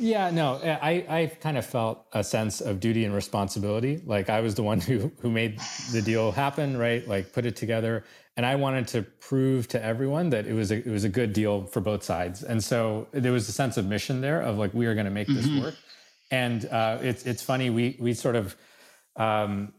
[0.02, 4.02] Yeah, no, I, I kind of felt a sense of duty and responsibility.
[4.06, 5.60] Like I was the one who who made
[5.92, 7.06] the deal happen, right?
[7.06, 8.06] Like put it together,
[8.38, 11.34] and I wanted to prove to everyone that it was a, it was a good
[11.34, 12.44] deal for both sides.
[12.44, 15.12] And so there was a sense of mission there of like we are going to
[15.12, 15.56] make mm-hmm.
[15.56, 15.76] this work.
[16.32, 18.56] And uh, it's it's funny we we sort of
[19.18, 19.74] um,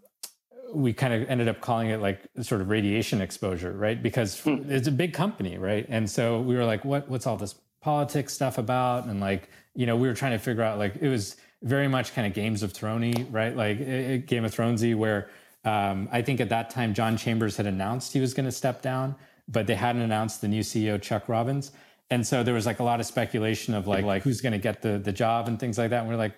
[0.74, 4.02] we kind of ended up calling it like sort of radiation exposure, right?
[4.02, 4.70] Because mm.
[4.70, 5.86] it's a big company, right?
[5.88, 9.06] And so we were like, what what's all this politics stuff about?
[9.06, 12.14] And like, you know, we were trying to figure out like it was very much
[12.14, 13.54] kind of Games of Thronesy, right?
[13.54, 15.28] Like it, Game of Thronesy, where
[15.64, 18.82] um, I think at that time John Chambers had announced he was going to step
[18.82, 19.14] down,
[19.48, 21.72] but they hadn't announced the new CEO Chuck Robbins.
[22.10, 24.58] And so there was like a lot of speculation of like like who's going to
[24.58, 26.00] get the the job and things like that.
[26.00, 26.34] And we're like,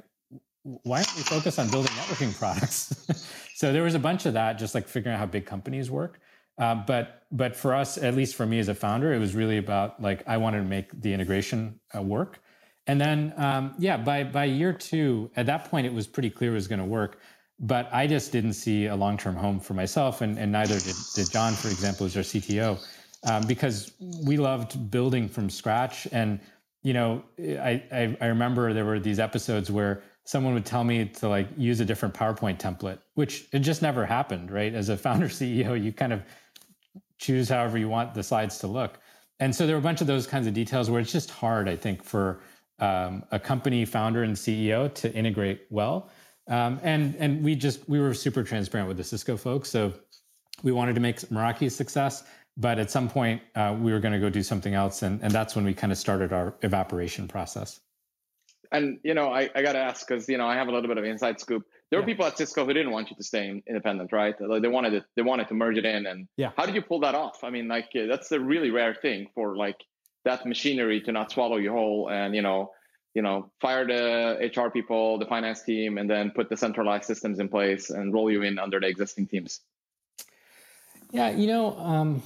[0.63, 3.07] why aren't we focused on building networking products?
[3.55, 6.21] so there was a bunch of that, just like figuring out how big companies work.
[6.59, 9.57] Uh, but but for us, at least for me as a founder, it was really
[9.59, 12.41] about like I wanted to make the integration uh, work.
[12.87, 16.53] And then um, yeah, by by year two, at that point, it was pretty clear
[16.53, 17.21] it was going to work.
[17.59, 20.97] But I just didn't see a long term home for myself, and, and neither did,
[21.15, 22.85] did John, for example, as our CTO,
[23.29, 23.93] um, because
[24.27, 26.09] we loved building from scratch.
[26.12, 26.41] And
[26.83, 31.05] you know, I, I I remember there were these episodes where someone would tell me
[31.07, 34.75] to like use a different PowerPoint template, which it just never happened, right?
[34.75, 36.23] As a founder CEO, you kind of
[37.23, 38.99] choose however you want the slides to look.
[39.41, 41.69] And so there were a bunch of those kinds of details where it's just hard,
[41.69, 42.41] I think, for
[42.81, 46.11] um, a company founder and CEO to integrate well.
[46.49, 49.93] Um, and and we just we were super transparent with the Cisco folks, so
[50.65, 52.25] we wanted to make Meraki a success.
[52.57, 55.31] But at some point, uh, we were going to go do something else, and, and
[55.33, 57.81] that's when we kind of started our evaporation process
[58.73, 60.89] and you know, I, I got to ask because you know I have a little
[60.89, 61.65] bit of inside scoop.
[61.93, 62.07] There yeah.
[62.07, 64.35] were people at Cisco who didn't want you to stay independent, right?
[64.41, 66.53] Like they wanted it, they wanted to merge it in, and yeah.
[66.57, 67.45] how did you pull that off?
[67.45, 69.77] I mean, like that's a really rare thing for like
[70.25, 72.71] that machinery to not swallow you whole, and you know,
[73.13, 77.39] you know, fire the HR people, the finance team, and then put the centralized systems
[77.39, 79.61] in place and roll you in under the existing teams.
[81.11, 82.23] Yeah, you know, um,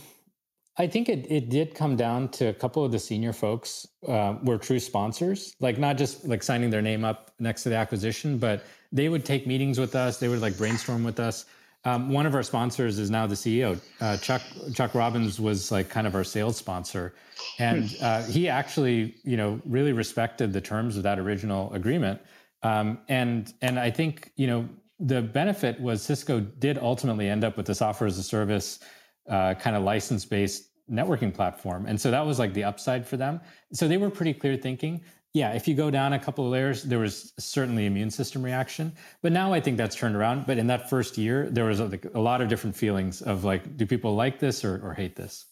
[0.78, 4.34] I think it, it did come down to a couple of the senior folks uh,
[4.42, 8.36] were true sponsors, like not just like signing their name up next to the acquisition,
[8.36, 10.18] but they would take meetings with us.
[10.18, 11.46] They would like brainstorm with us.
[11.84, 13.80] Um, one of our sponsors is now the CEO.
[14.00, 14.42] Uh, Chuck
[14.74, 17.14] Chuck Robbins was like kind of our sales sponsor,
[17.58, 17.96] and hmm.
[18.04, 22.20] uh, he actually you know really respected the terms of that original agreement.
[22.64, 27.56] Um, and and I think you know the benefit was Cisco did ultimately end up
[27.56, 28.80] with the software as a service
[29.28, 31.86] uh, kind of license based networking platform.
[31.86, 33.40] And so that was like the upside for them.
[33.72, 35.02] So they were pretty clear thinking.
[35.34, 38.92] Yeah, if you go down a couple of layers, there was certainly immune system reaction.
[39.20, 40.46] But now I think that's turned around.
[40.46, 43.76] But in that first year, there was a, a lot of different feelings of like,
[43.76, 45.46] do people like this or, or hate this?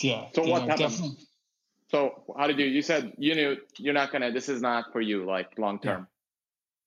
[0.00, 0.26] Yeah.
[0.34, 0.78] So yeah, what happened?
[0.78, 1.16] Definitely.
[1.90, 2.66] So how did you?
[2.66, 4.32] You said you knew you're not gonna.
[4.32, 6.08] This is not for you, like long term.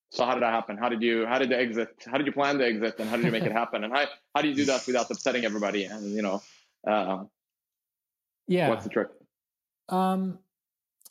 [0.10, 0.78] So how did that happen?
[0.78, 1.90] How did you how did the exit?
[2.06, 3.84] How did you plan the exit, and how did you make it happen?
[3.84, 5.86] And how how do you do that without upsetting everybody?
[5.86, 6.42] And you know,
[6.88, 7.24] uh,
[8.48, 9.10] yeah, what's the trick?
[9.90, 10.40] Um,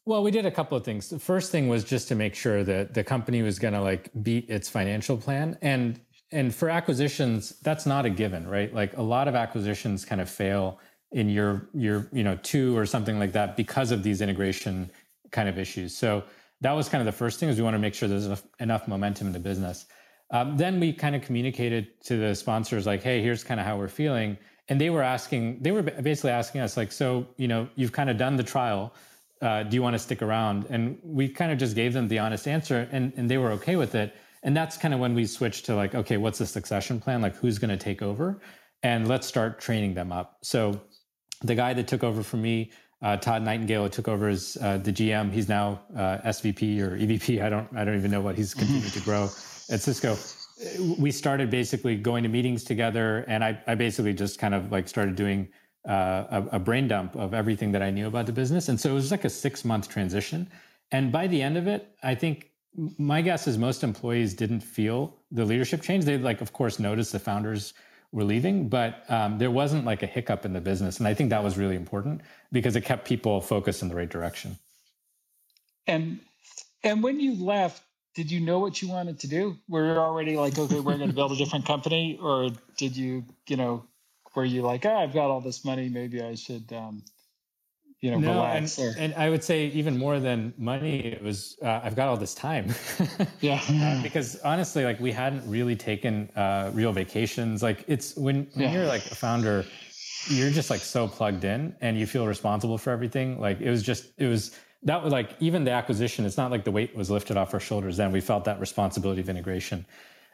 [0.07, 1.09] well, we did a couple of things.
[1.09, 4.11] The first thing was just to make sure that the company was going to like
[4.23, 6.01] beat its financial plan, and
[6.33, 8.73] and for acquisitions, that's not a given, right?
[8.73, 10.81] Like a lot of acquisitions kind of fail
[11.13, 14.91] in your your you know two or something like that because of these integration
[15.33, 15.97] kind of issues.
[15.97, 16.25] So
[16.61, 18.89] that was kind of the first thing is we want to make sure there's enough
[18.89, 19.87] momentum in the business.
[20.31, 23.77] Um, then we kind of communicated to the sponsors like, hey, here's kind of how
[23.77, 24.37] we're feeling.
[24.69, 28.11] And they were asking, they were basically asking us like, so, you know, you've kind
[28.11, 28.93] of done the trial.
[29.41, 30.67] Uh, do you want to stick around?
[30.71, 33.77] And we kind of just gave them the honest answer and, and they were okay
[33.77, 34.15] with it.
[34.43, 37.21] And that's kind of when we switched to like, okay, what's the succession plan?
[37.21, 38.41] Like who's going to take over?
[38.83, 40.39] And let's start training them up.
[40.43, 40.81] So
[41.43, 42.73] the guy that took over for me,
[43.07, 45.31] uh, Todd Nightingale took over as uh, the GM.
[45.31, 47.41] He's now uh, SVP or EVP.
[47.41, 49.31] I don't I don't even know what he's continued to grow
[49.71, 50.17] at Cisco.
[50.99, 54.89] We started basically going to meetings together, and I, I basically just kind of like
[54.89, 55.47] started doing
[55.89, 58.69] uh, a, a, brain dump of everything that I knew about the business.
[58.69, 60.51] And so it was like a six month transition.
[60.91, 62.51] And by the end of it, I think
[62.99, 66.05] my guess is most employees didn't feel the leadership change.
[66.05, 67.73] They like, of course, noticed the founders
[68.13, 70.99] were leaving, but um, there wasn't like a hiccup in the business.
[70.99, 74.09] And I think that was really important because it kept people focused in the right
[74.09, 74.59] direction.
[75.87, 76.21] And
[76.83, 77.83] and when you left,
[78.15, 79.57] did you know what you wanted to do?
[79.69, 83.25] Were you already like, okay, we're going to build a different company, or did you,
[83.47, 83.85] you know,
[84.35, 87.03] were you like, oh, I've got all this money, maybe I should, um,
[88.01, 88.79] you know, no, relax?
[88.79, 92.17] And, and, I would say even more than money, it was uh, I've got all
[92.17, 92.75] this time.
[93.41, 93.61] yeah.
[93.71, 97.63] Uh, because honestly, like we hadn't really taken uh, real vacations.
[97.63, 98.73] Like it's when, when yeah.
[98.73, 99.65] you're like a founder
[100.29, 103.41] you're just like so plugged in and you feel responsible for everything.
[103.41, 106.65] Like it was just, it was, that was like, even the acquisition, it's not like
[106.65, 108.13] the weight was lifted off our shoulders then.
[108.13, 109.87] We felt that responsibility of integration.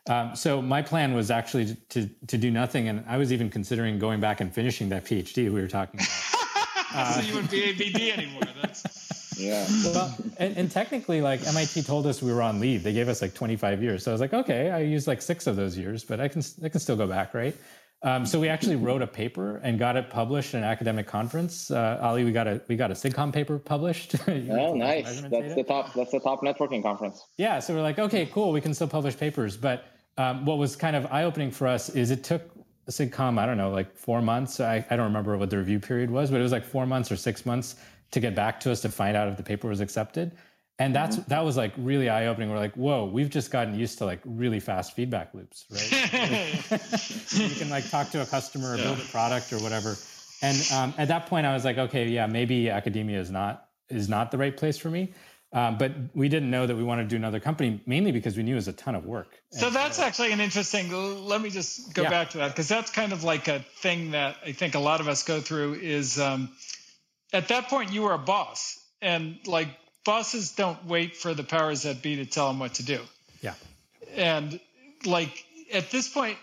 [0.09, 3.49] Um, so my plan was actually to, to, to do nothing, and I was even
[3.51, 6.32] considering going back and finishing that PhD we were talking about.
[6.95, 8.43] Uh, so you wouldn't be ABD anymore.
[8.61, 9.67] That's yeah.
[9.85, 12.83] Well, and, and, technically, like MIT told us we were on leave.
[12.83, 14.05] They gave us like 25 years.
[14.05, 16.43] So I was like, okay, I used like six of those years, but I can
[16.63, 17.57] I can still go back, right?
[18.05, 21.71] Um, so we actually wrote a paper and got it published in an academic conference.
[21.71, 24.17] Uh, Ali, we got a we got a SIGCOMM paper published.
[24.29, 25.21] oh, nice!
[25.21, 25.95] That's the top.
[25.95, 27.25] That's the top networking conference.
[27.37, 27.61] Yeah.
[27.61, 28.53] So we're like, okay, cool.
[28.53, 29.57] We can still publish papers.
[29.57, 29.85] But
[30.19, 32.43] um, what was kind of eye opening for us is it took
[32.91, 33.39] SIGCOMM.
[33.39, 34.61] I don't know, like four months.
[34.61, 37.13] I, I don't remember what the review period was, but it was like four months
[37.13, 37.77] or six months
[38.11, 40.33] to get back to us to find out if the paper was accepted
[40.83, 41.29] and that's mm-hmm.
[41.29, 42.51] that was like really eye opening.
[42.51, 45.91] We're like, whoa, we've just gotten used to like really fast feedback loops, right?
[47.33, 48.85] you can like talk to a customer or yeah.
[48.85, 49.95] build a product or whatever.
[50.41, 54.09] And um, at that point, I was like, okay, yeah, maybe academia is not is
[54.09, 55.13] not the right place for me.
[55.55, 58.43] Um, but we didn't know that we wanted to do another company mainly because we
[58.43, 59.29] knew it was a ton of work.
[59.51, 60.91] So and that's so, actually an interesting.
[61.27, 62.11] Let me just go yeah.
[62.11, 65.01] back to that because that's kind of like a thing that I think a lot
[65.01, 65.75] of us go through.
[65.75, 66.49] Is um,
[67.35, 69.69] at that point you were a boss, and like
[70.05, 73.01] bosses don't wait for the powers that be to tell them what to do.
[73.43, 73.55] Yeah.
[74.17, 74.59] And
[75.05, 76.39] like at this point,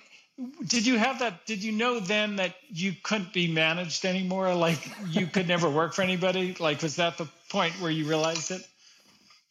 [0.68, 1.48] did you have that?
[1.48, 4.54] Did you know then that you couldn't be managed anymore?
[4.54, 6.56] Like you could never work for anybody?
[6.60, 8.62] Like, was that the point where you realized it?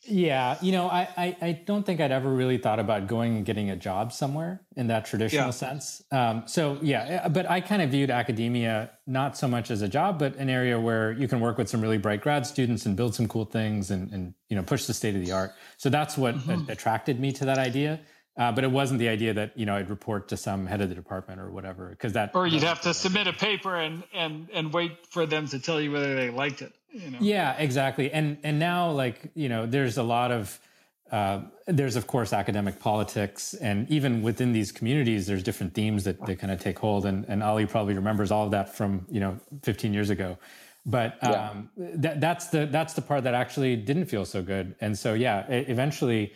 [0.06, 3.44] Yeah, you know, I, I, I don't think I'd ever really thought about going and
[3.44, 5.50] getting a job somewhere in that traditional yeah.
[5.50, 6.02] sense.
[6.12, 9.88] Um, so yeah, eh, but I kind of viewed academia not so much as a
[9.88, 12.96] job, but an area where you can work with some really bright grad students and
[12.96, 15.52] build some cool things and and you know push the state of the art.
[15.78, 16.70] So that's what mm-hmm.
[16.70, 18.00] attracted me to that idea.
[18.38, 20.88] Uh, but it wasn't the idea that you know I'd report to some head of
[20.88, 24.48] the department or whatever because that or you'd have to submit a paper and and
[24.52, 26.72] and wait for them to tell you whether they liked it.
[26.90, 27.18] You know?
[27.20, 28.11] Yeah, exactly.
[28.11, 30.59] And and now like you know there's a lot of
[31.11, 36.24] uh, there's of course academic politics and even within these communities there's different themes that,
[36.27, 39.18] that kind of take hold and, and ali probably remembers all of that from you
[39.18, 40.37] know 15 years ago
[40.85, 41.87] but um, yeah.
[41.94, 45.46] that, that's the that's the part that actually didn't feel so good and so yeah
[45.48, 46.31] eventually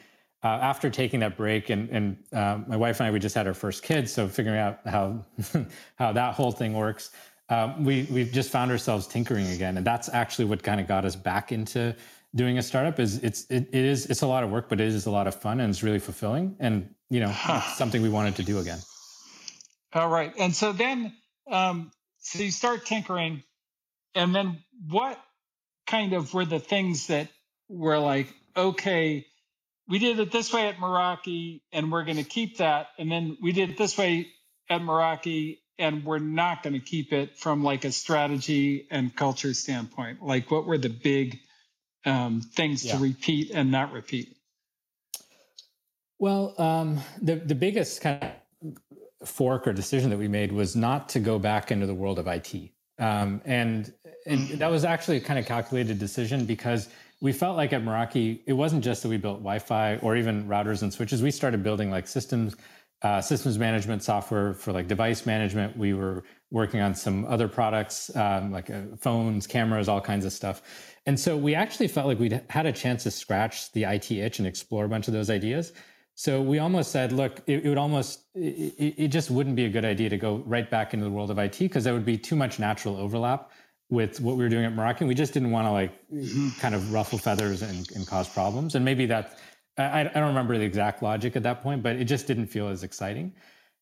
[0.44, 3.46] uh, after taking that break and and uh, my wife and I we just had
[3.46, 5.24] our first kid, so figuring out how
[5.96, 7.10] how that whole thing works,
[7.52, 11.04] uh, we we've just found ourselves tinkering again, and that's actually what kind of got
[11.04, 11.94] us back into
[12.34, 12.98] doing a startup.
[12.98, 15.26] Is it's it, it is it's a lot of work, but it is a lot
[15.26, 17.30] of fun and it's really fulfilling, and you know
[17.76, 18.78] something we wanted to do again.
[19.92, 21.12] All right, and so then
[21.50, 23.42] um, so you start tinkering,
[24.14, 25.20] and then what
[25.86, 27.28] kind of were the things that
[27.68, 29.26] were like okay
[29.88, 32.88] we did it this way at Meraki and we're going to keep that.
[32.98, 34.28] And then we did it this way
[34.70, 39.54] at Meraki and we're not going to keep it from like a strategy and culture
[39.54, 40.22] standpoint.
[40.22, 41.40] Like what were the big
[42.04, 42.92] um, things yeah.
[42.92, 44.36] to repeat and not repeat?
[46.18, 51.08] Well, um, the the biggest kind of fork or decision that we made was not
[51.10, 52.54] to go back into the world of IT,
[53.00, 53.92] um, and
[54.24, 56.88] and that was actually a kind of calculated decision because
[57.20, 60.82] we felt like at Meraki, it wasn't just that we built Wi-Fi or even routers
[60.82, 61.22] and switches.
[61.22, 62.56] We started building like systems
[63.02, 65.76] uh, systems management software for like device management.
[65.76, 70.32] We were working on some other products um, like uh, phones, cameras, all kinds of
[70.32, 70.62] stuff.
[71.06, 74.38] And so we actually felt like we'd had a chance to scratch the IT itch
[74.38, 75.72] and explore a bunch of those ideas.
[76.14, 79.68] So we almost said, look, it, it would almost, it, it, just wouldn't be a
[79.70, 82.18] good idea to go right back into the world of IT because there would be
[82.18, 83.50] too much natural overlap
[83.88, 85.06] with what we were doing at Meraki.
[85.06, 86.50] We just didn't want to like mm-hmm.
[86.60, 88.74] kind of ruffle feathers and, and cause problems.
[88.74, 89.38] And maybe that,
[89.78, 92.68] I, I, don't remember the exact logic at that point, but it just didn't feel
[92.68, 93.32] as exciting.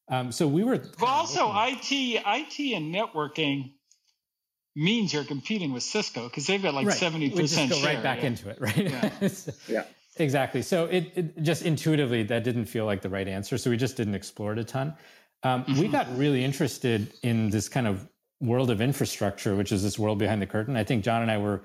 [0.09, 0.83] Um, so we were.
[1.01, 3.73] Well, also IT, IT and networking
[4.77, 7.37] means you're competing with Cisco because they've got like seventy right.
[7.37, 7.71] percent.
[7.71, 8.27] Go share, right back yeah.
[8.27, 8.77] into it, right?
[8.77, 9.11] Yeah.
[9.69, 9.85] yeah.
[10.17, 10.63] Exactly.
[10.63, 13.57] So it, it, just intuitively that didn't feel like the right answer.
[13.57, 14.95] So we just didn't explore it a ton.
[15.43, 15.81] Um, mm-hmm.
[15.81, 18.07] We got really interested in this kind of
[18.41, 20.77] world of infrastructure, which is this world behind the curtain.
[20.77, 21.63] I think John and I were,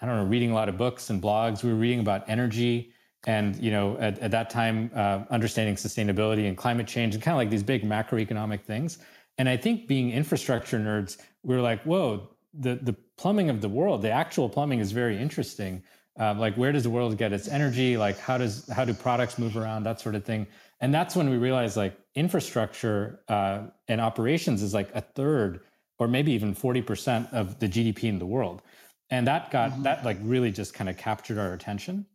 [0.00, 1.62] I don't know, reading a lot of books and blogs.
[1.62, 2.92] We were reading about energy
[3.26, 7.34] and you know at, at that time uh, understanding sustainability and climate change and kind
[7.34, 8.98] of like these big macroeconomic things.
[9.38, 13.68] And I think being infrastructure nerds, we were like, whoa, the the plumbing of the
[13.68, 15.82] world, the actual plumbing is very interesting.
[16.18, 17.96] Uh, like where does the world get its energy?
[17.96, 19.84] Like how does how do products move around?
[19.84, 20.46] That sort of thing.
[20.80, 25.60] And that's when we realized like infrastructure uh, and operations is like a third
[25.98, 28.62] or maybe even 40% of the GDP in the world.
[29.10, 29.82] And that got mm-hmm.
[29.84, 32.06] that like really just kind of captured our attention.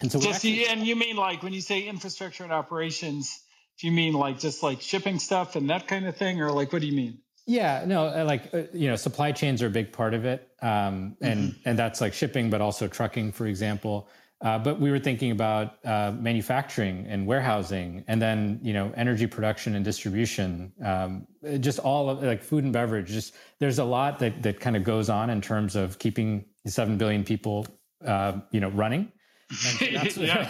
[0.00, 3.40] And so actually, and you mean like when you say infrastructure and operations,
[3.78, 6.72] do you mean like just like shipping stuff and that kind of thing, or like
[6.72, 7.18] what do you mean?
[7.46, 10.48] Yeah, no, uh, like uh, you know, supply chains are a big part of it,
[10.62, 11.68] um, and mm-hmm.
[11.68, 14.08] and that's like shipping, but also trucking, for example.
[14.42, 19.26] Uh, but we were thinking about uh, manufacturing and warehousing, and then you know, energy
[19.26, 20.72] production and distribution.
[20.82, 21.26] Um,
[21.60, 23.08] just all of like food and beverage.
[23.08, 26.96] Just there's a lot that that kind of goes on in terms of keeping seven
[26.96, 27.66] billion people,
[28.06, 29.12] uh, you know, running.
[29.50, 29.84] So,
[30.20, 30.48] yeah.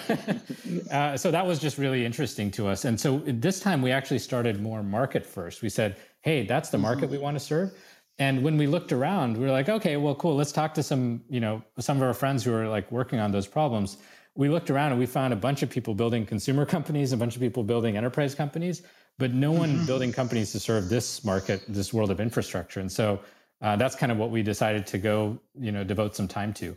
[0.90, 2.84] uh, so that was just really interesting to us.
[2.84, 5.62] And so this time we actually started more market first.
[5.62, 7.12] We said, hey, that's the market mm-hmm.
[7.12, 7.72] we want to serve.
[8.18, 10.36] And when we looked around, we were like, okay, well, cool.
[10.36, 13.32] Let's talk to some, you know, some of our friends who are like working on
[13.32, 13.96] those problems.
[14.34, 17.34] We looked around and we found a bunch of people building consumer companies, a bunch
[17.34, 18.82] of people building enterprise companies,
[19.18, 19.86] but no one mm-hmm.
[19.86, 22.80] building companies to serve this market, this world of infrastructure.
[22.80, 23.20] And so
[23.62, 26.76] uh, that's kind of what we decided to go, you know, devote some time to.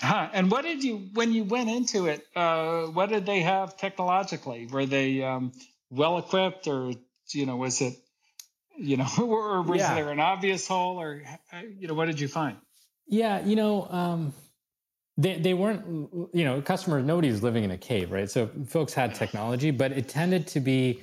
[0.00, 0.30] Huh.
[0.32, 4.66] And what did you, when you went into it, uh, what did they have technologically?
[4.66, 5.52] Were they um,
[5.90, 6.92] well equipped or,
[7.32, 7.96] you know, was it
[8.80, 9.94] you know, or was yeah.
[9.94, 11.22] there an obvious hole, or
[11.78, 12.56] you know, what did you find?
[13.06, 14.32] Yeah, you know, um,
[15.16, 15.84] they they weren't,
[16.32, 17.04] you know, customers.
[17.04, 18.30] Nobody's living in a cave, right?
[18.30, 21.02] So folks had technology, but it tended to be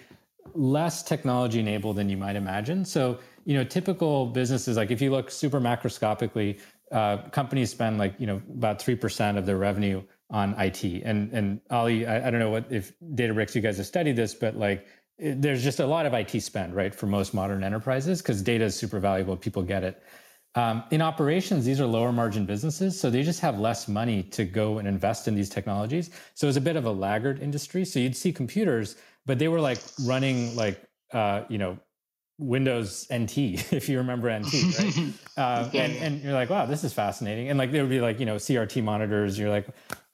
[0.54, 2.86] less technology enabled than you might imagine.
[2.86, 6.60] So you know, typical businesses, like if you look super macroscopically,
[6.92, 10.84] uh, companies spend like you know about three percent of their revenue on IT.
[10.84, 14.34] And and Ali, I, I, don't know what if Databricks you guys have studied this,
[14.34, 14.86] but like
[15.20, 18.76] there's just a lot of IT spend, right, for most modern enterprises because data is
[18.76, 19.36] super valuable.
[19.36, 20.02] People get it.
[20.56, 24.44] Um, in operations, these are lower margin businesses, so they just have less money to
[24.44, 26.10] go and invest in these technologies.
[26.34, 27.86] So it's a bit of a laggard industry.
[27.86, 30.82] So you'd see computers, but they were like running like
[31.14, 31.78] uh, you know
[32.40, 33.38] Windows NT,
[33.74, 35.14] if you remember NT, right?
[35.38, 37.50] uh, and, and you're like, wow, this is fascinating.
[37.50, 39.40] And like there would be like you know CRT monitors.
[39.40, 39.68] You're like,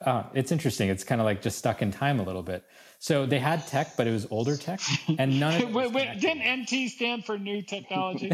[0.06, 0.90] oh, it's interesting.
[0.90, 2.64] It's kind of like just stuck in time a little bit.
[3.00, 4.80] So they had tech, but it was older tech,
[5.20, 5.72] and none of it.
[5.74, 8.32] wait, wait, didn't NT stand for new technology?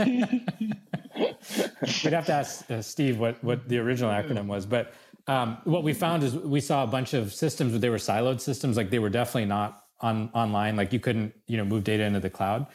[0.00, 4.94] We'd have to ask uh, Steve what what the original acronym was, but
[5.26, 8.40] um, what we found is we saw a bunch of systems, but they were siloed
[8.40, 8.76] systems.
[8.76, 10.76] Like they were definitely not on online.
[10.76, 12.66] Like you couldn't you know move data into the cloud.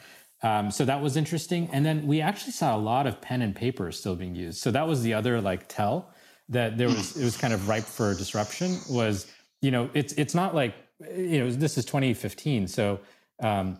[0.42, 1.68] Um, so that was interesting.
[1.72, 4.58] And then we actually saw a lot of pen and paper still being used.
[4.58, 6.10] So that was the other like tell
[6.48, 8.78] that there was it was kind of ripe for disruption.
[8.88, 9.26] Was
[9.60, 10.74] you know it's it's not like
[11.16, 12.68] you know, this is 2015.
[12.68, 13.00] So
[13.40, 13.78] um,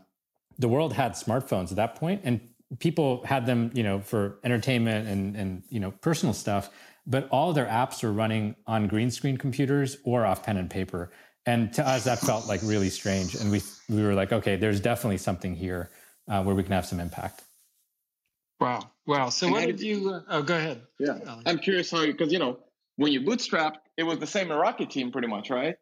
[0.58, 2.40] the world had smartphones at that point, and
[2.78, 6.70] people had them, you know, for entertainment and and you know personal stuff.
[7.06, 11.10] But all their apps were running on green screen computers or off pen and paper.
[11.46, 13.34] And to us, that felt like really strange.
[13.34, 15.90] And we we were like, okay, there's definitely something here
[16.28, 17.42] uh, where we can have some impact.
[18.60, 19.30] Wow, wow.
[19.30, 20.10] So and what did you?
[20.10, 20.82] Uh, oh, go ahead.
[20.98, 22.58] Yeah, I'm curious how because you know
[22.96, 25.76] when you bootstrap, it was the same Meraki team pretty much, right?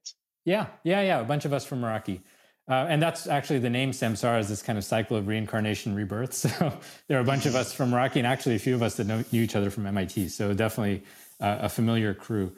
[0.45, 1.21] Yeah, yeah, yeah.
[1.21, 2.21] A bunch of us from Meraki.
[2.69, 6.35] Uh, and that's actually the name Samsara is this kind of cycle of reincarnation, rebirth.
[6.59, 6.73] So
[7.09, 9.07] there are a bunch of us from Meraki, and actually a few of us that
[9.07, 10.29] know, knew each other from MIT.
[10.29, 11.03] So definitely
[11.41, 12.53] uh, a familiar crew.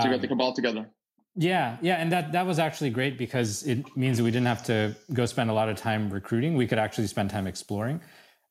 [0.00, 0.88] So you got the um, cabal together.
[1.36, 4.64] Yeah, yeah, and that that was actually great because it means that we didn't have
[4.64, 6.56] to go spend a lot of time recruiting.
[6.56, 8.00] We could actually spend time exploring.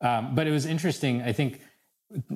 [0.01, 1.21] Um, but it was interesting.
[1.21, 1.61] I think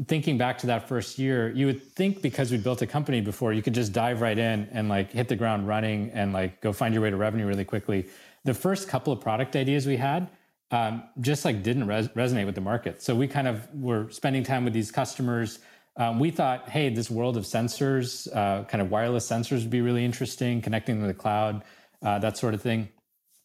[0.08, 3.54] thinking back to that first year, you would think because we built a company before,
[3.54, 6.74] you could just dive right in and like hit the ground running and like go
[6.74, 8.06] find your way to revenue really quickly.
[8.44, 10.30] the first couple of product ideas we had
[10.72, 13.02] um, just like didn't res- resonate with the market.
[13.02, 15.60] So we kind of were spending time with these customers.
[15.96, 19.82] Um, we thought, hey, this world of sensors, uh, kind of wireless sensors would be
[19.82, 21.64] really interesting, connecting to the cloud,
[22.02, 22.90] uh, that sort of thing.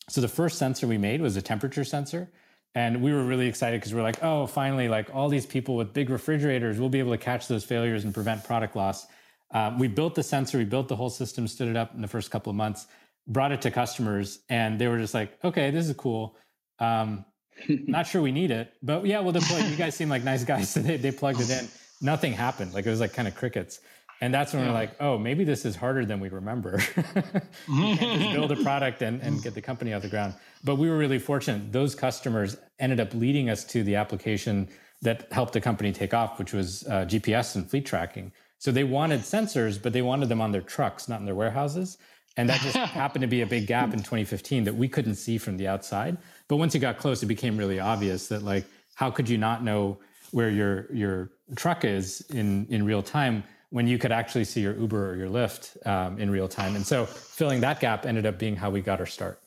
[0.08, 2.30] So the first sensor we made was a temperature sensor.
[2.74, 5.76] And we were really excited because we are like, oh, finally, like all these people
[5.76, 9.06] with big refrigerators, we'll be able to catch those failures and prevent product loss.
[9.50, 12.08] Um, we built the sensor, we built the whole system, stood it up in the
[12.08, 12.86] first couple of months,
[13.26, 16.36] brought it to customers, and they were just like, okay, this is cool.
[16.78, 17.24] Um,
[17.68, 19.58] not sure we need it, but yeah, we'll deploy.
[19.58, 21.68] You guys seem like nice guys, so they, they plugged it in.
[22.00, 22.74] Nothing happened.
[22.74, 23.80] Like it was like kind of crickets.
[24.20, 24.68] And that's when yeah.
[24.68, 26.80] we're like, oh, maybe this is harder than we remember.
[27.68, 30.34] we just build a product and, and get the company off the ground.
[30.64, 31.72] But we were really fortunate.
[31.72, 34.68] Those customers ended up leading us to the application
[35.02, 38.32] that helped the company take off, which was uh, GPS and fleet tracking.
[38.58, 41.98] So they wanted sensors, but they wanted them on their trucks, not in their warehouses.
[42.36, 45.38] And that just happened to be a big gap in 2015 that we couldn't see
[45.38, 46.16] from the outside.
[46.48, 49.62] But once you got close, it became really obvious that like, how could you not
[49.62, 49.98] know
[50.32, 54.74] where your your truck is in in real time when you could actually see your
[54.76, 56.74] Uber or your Lyft um, in real time.
[56.74, 59.40] And so filling that gap ended up being how we got our start.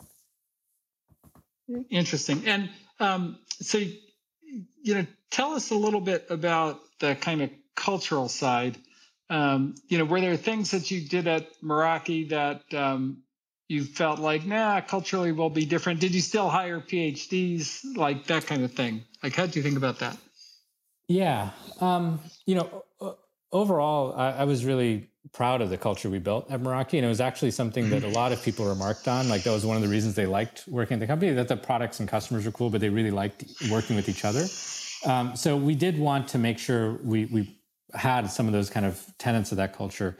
[1.89, 2.43] Interesting.
[2.45, 2.69] And
[2.99, 8.77] um, so, you know, tell us a little bit about the kind of cultural side.
[9.29, 13.23] Um, you know, were there things that you did at Meraki that um,
[13.69, 15.99] you felt like, nah, culturally will be different?
[15.99, 19.03] Did you still hire PhDs, like that kind of thing?
[19.23, 20.17] Like, how do you think about that?
[21.11, 21.49] Yeah.
[21.79, 22.83] Um, you know,
[23.51, 26.93] overall, I, I, was really proud of the culture we built at Meraki.
[26.93, 28.15] And it was actually something that a mm-hmm.
[28.15, 29.29] lot of people remarked on.
[29.29, 31.57] Like that was one of the reasons they liked working at the company, that the
[31.57, 34.45] products and customers were cool, but they really liked working with each other.
[35.05, 37.59] Um, so we did want to make sure we, we
[37.93, 40.17] had some of those kind of tenets of that culture.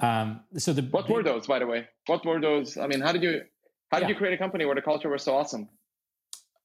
[0.00, 1.86] Um, so the what were those, by the way?
[2.06, 2.78] What were those?
[2.78, 3.42] I mean, how did you
[3.90, 4.10] how did yeah.
[4.10, 5.68] you create a company where the culture was so awesome?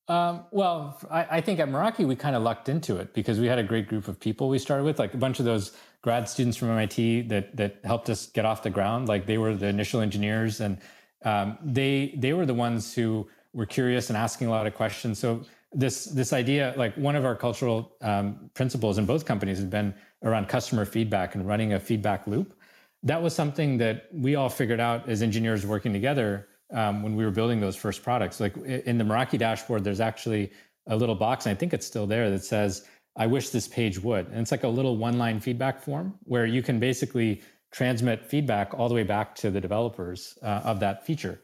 [0.08, 3.48] Um, well, I, I, think at Meraki we kind of lucked into it because we
[3.48, 5.72] had a great group of people we started with, like a bunch of those
[6.04, 9.08] grad students from MIT that that helped us get off the ground.
[9.08, 10.78] Like they were the initial engineers, and
[11.24, 15.18] um, they they were the ones who were curious and asking a lot of questions.
[15.18, 15.44] So
[15.74, 19.92] this this idea, like one of our cultural um, principles in both companies, has been
[20.22, 22.54] around customer feedback and running a feedback loop.
[23.02, 27.26] That was something that we all figured out as engineers working together um, when we
[27.26, 28.40] were building those first products.
[28.40, 30.52] Like in the Meraki dashboard, there's actually
[30.88, 32.86] a little box, and I think it's still there that says,
[33.18, 34.28] I wish this page would.
[34.28, 37.42] And it's like a little one line feedback form where you can basically
[37.72, 41.40] transmit feedback all the way back to the developers uh, of that feature.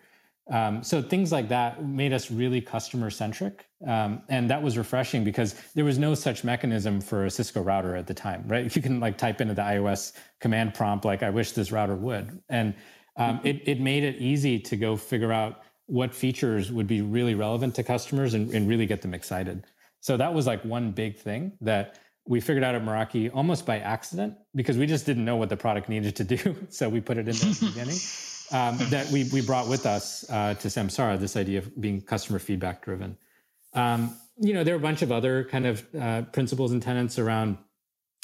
[0.49, 3.65] Um, so things like that made us really customer centric.
[3.87, 7.95] Um, and that was refreshing because there was no such mechanism for a Cisco router
[7.95, 8.75] at the time, right?
[8.81, 12.41] You can like type into the IOS command prompt, like, I wish this router would.
[12.49, 12.73] And
[13.17, 17.35] um, it, it made it easy to go figure out what features would be really
[17.35, 19.65] relevant to customers and, and really get them excited.
[19.99, 23.79] So that was like one big thing that we figured out at Meraki almost by
[23.79, 26.55] accident because we just didn't know what the product needed to do.
[26.69, 27.97] So we put it in the beginning.
[28.51, 32.39] Um, that we, we brought with us uh, to Samsara, this idea of being customer
[32.39, 33.17] feedback driven.
[33.73, 37.19] Um, you know, there are a bunch of other kind of uh, principles and tenets
[37.19, 37.57] around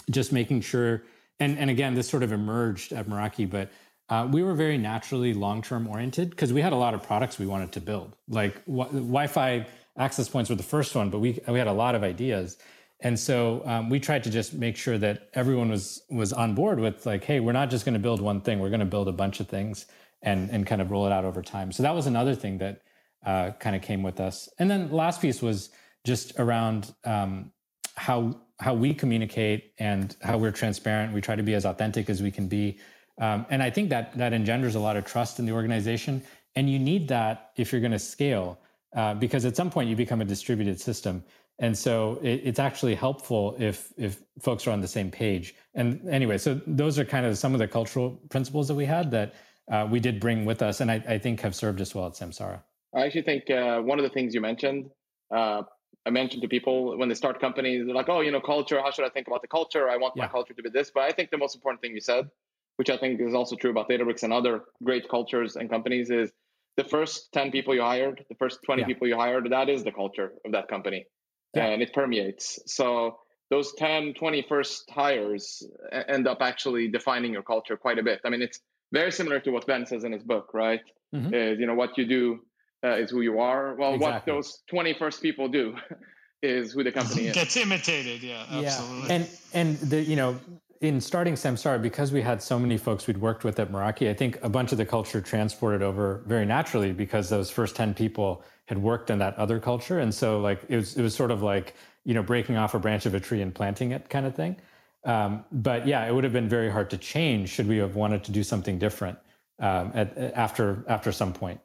[0.10, 1.04] just making sure,
[1.40, 3.72] and, and again, this sort of emerged at Meraki, but
[4.10, 7.46] uh, we were very naturally long-term oriented because we had a lot of products we
[7.46, 8.16] wanted to build.
[8.30, 9.66] Like Wi-Fi
[9.98, 12.58] access points were the first one, but we we had a lot of ideas,
[13.02, 16.80] and so um, we tried to just make sure that everyone was was on board
[16.80, 19.08] with like, hey, we're not just going to build one thing; we're going to build
[19.08, 19.88] a bunch of things
[20.22, 21.72] and and kind of roll it out over time.
[21.72, 22.82] So that was another thing that
[23.26, 24.48] uh, kind of came with us.
[24.58, 25.70] And then the last piece was
[26.06, 27.52] just around um,
[27.96, 31.14] how how we communicate and how we're transparent.
[31.14, 32.80] We try to be as authentic as we can be
[33.20, 36.24] um, and I think that that engenders a lot of trust in the organization.
[36.56, 38.60] And you need that if you're going to scale,
[38.96, 41.24] uh, because at some point you become a distributed system.
[41.60, 45.56] And so it, it's actually helpful if if folks are on the same page.
[45.74, 49.10] And anyway, so those are kind of some of the cultural principles that we had
[49.12, 49.34] that
[49.72, 52.14] uh, we did bring with us, and I, I, think have served us well at
[52.14, 52.62] Samsara.
[52.96, 54.90] I actually think uh, one of the things you mentioned,
[55.36, 55.64] uh,
[56.06, 58.82] I mentioned to people when they start companies, they're like, "Oh, you know, culture.
[58.82, 59.90] How should I think about the culture?
[59.90, 60.24] I want yeah.
[60.24, 62.30] my culture to be this." But I think the most important thing you said
[62.78, 66.32] which I think is also true about Databricks and other great cultures and companies, is
[66.78, 68.88] the first 10 people you hired, the first 20 yeah.
[68.88, 71.06] people you hired, that is the culture of that company.
[71.54, 71.66] Yeah.
[71.66, 72.60] And it permeates.
[72.68, 73.18] So
[73.50, 75.64] those 10, 20 first hires
[76.08, 78.22] end up actually defining your culture quite a bit.
[78.24, 78.60] I mean, it's
[78.94, 80.82] very similar to what Ben says in his book, right?
[81.16, 81.34] Mm-hmm.
[81.34, 82.40] Is, you know, what you do
[82.84, 83.76] uh, is who you are.
[83.76, 84.34] Well, exactly.
[84.34, 85.76] what those 20 first people do
[86.44, 87.36] is who the company is.
[87.36, 89.08] Gets imitated, yeah, absolutely.
[89.08, 89.16] Yeah.
[89.16, 90.40] And and the you know
[90.82, 94.14] in starting Samsara, because we had so many folks we'd worked with at Meraki, I
[94.14, 98.44] think a bunch of the culture transported over very naturally because those first 10 people
[98.66, 100.00] had worked in that other culture.
[100.00, 102.80] And so like it was it was sort of like, you know, breaking off a
[102.80, 104.58] branch of a tree and planting it kind of thing.
[105.04, 108.24] Um, but yeah, it would have been very hard to change should we have wanted
[108.26, 109.18] to do something different
[109.60, 111.60] um, at, after after some point.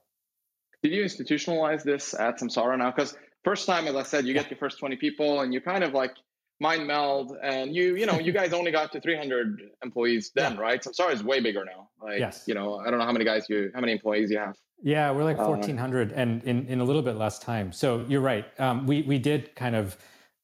[0.83, 2.91] Did you institutionalize this at Samsara now?
[2.91, 5.85] Because first time, as I said, you get your first 20 people and you kind
[5.85, 6.15] of like
[6.63, 10.61] mind meld and you you know you guys only got to 300 employees then yeah.
[10.61, 10.83] right?
[10.83, 11.89] Samsara is way bigger now.
[12.01, 12.45] Like yes.
[12.47, 14.57] you know i don't know how many guys you how many employees you have.
[14.83, 17.73] Yeah we're like 1400 uh, and in, in a little bit less time.
[17.73, 18.47] So you're right.
[18.59, 19.97] Um, we we did kind of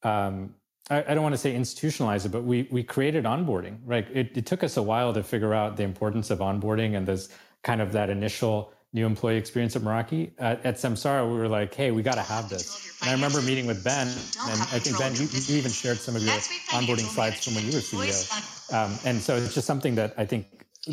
[0.03, 0.53] um,
[0.89, 3.77] I, I, don't want to say institutionalize it but we we created onboarding.
[3.85, 7.07] Right it, it took us a while to figure out the importance of onboarding and
[7.07, 7.29] this
[7.63, 10.31] kind of that initial new employee experience at Meraki.
[10.39, 12.97] At, Samsara, we were like, hey, we got to have this.
[13.01, 16.15] And I remember meeting with Ben, and I think Ben, you, you, even shared some
[16.15, 16.33] of your
[16.69, 18.73] onboarding slides from when you were CEO.
[18.73, 20.47] Um, and so it's just something that I think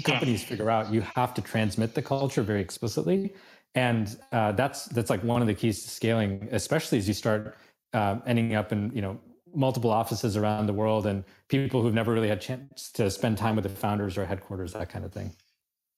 [0.05, 0.93] companies figure out.
[0.93, 3.35] You have to transmit the culture very explicitly,
[3.75, 7.57] and uh, that's that's like one of the keys to scaling, especially as you start
[7.93, 9.19] uh, ending up in you know
[9.55, 13.57] multiple offices around the world and people who've never really had chance to spend time
[13.57, 15.35] with the founders or headquarters, that kind of thing.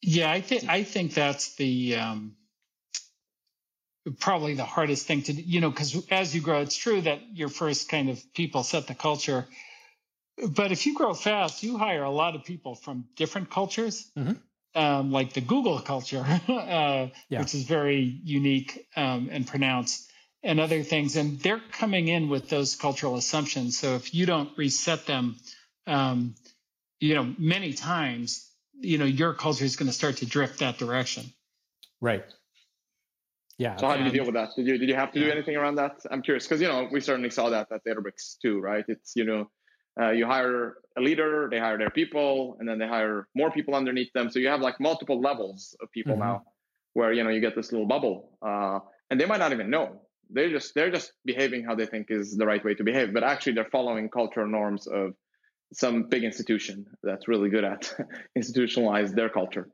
[0.02, 2.36] Yeah, I think I think that's the um,
[4.20, 7.48] probably the hardest thing to you know because as you grow, it's true that your
[7.48, 9.46] first kind of people set the culture,
[10.48, 14.80] but if you grow fast, you hire a lot of people from different cultures, mm-hmm.
[14.80, 17.40] um, like the Google culture, uh, yeah.
[17.40, 20.10] which is very unique um, and pronounced,
[20.44, 23.76] and other things, and they're coming in with those cultural assumptions.
[23.76, 25.36] So if you don't reset them,
[25.88, 26.36] um,
[27.00, 28.47] you know, many times
[28.80, 31.24] you know your culture is going to start to drift that direction.
[32.00, 32.24] Right.
[33.58, 33.76] Yeah.
[33.76, 34.50] So how did you deal with that?
[34.54, 35.96] Did you did you have to do anything around that?
[36.10, 38.84] I'm curious because you know we certainly saw that at databricks too right?
[38.86, 39.50] It's you know
[40.00, 43.74] uh, you hire a leader they hire their people and then they hire more people
[43.74, 44.30] underneath them.
[44.30, 46.22] So you have like multiple levels of people mm-hmm.
[46.22, 46.42] now
[46.94, 48.78] where you know you get this little bubble uh,
[49.10, 50.02] and they might not even know.
[50.30, 53.24] They're just they're just behaving how they think is the right way to behave but
[53.24, 55.14] actually they're following cultural norms of
[55.72, 57.92] some big institution that's really good at
[58.38, 59.68] institutionalize their culture.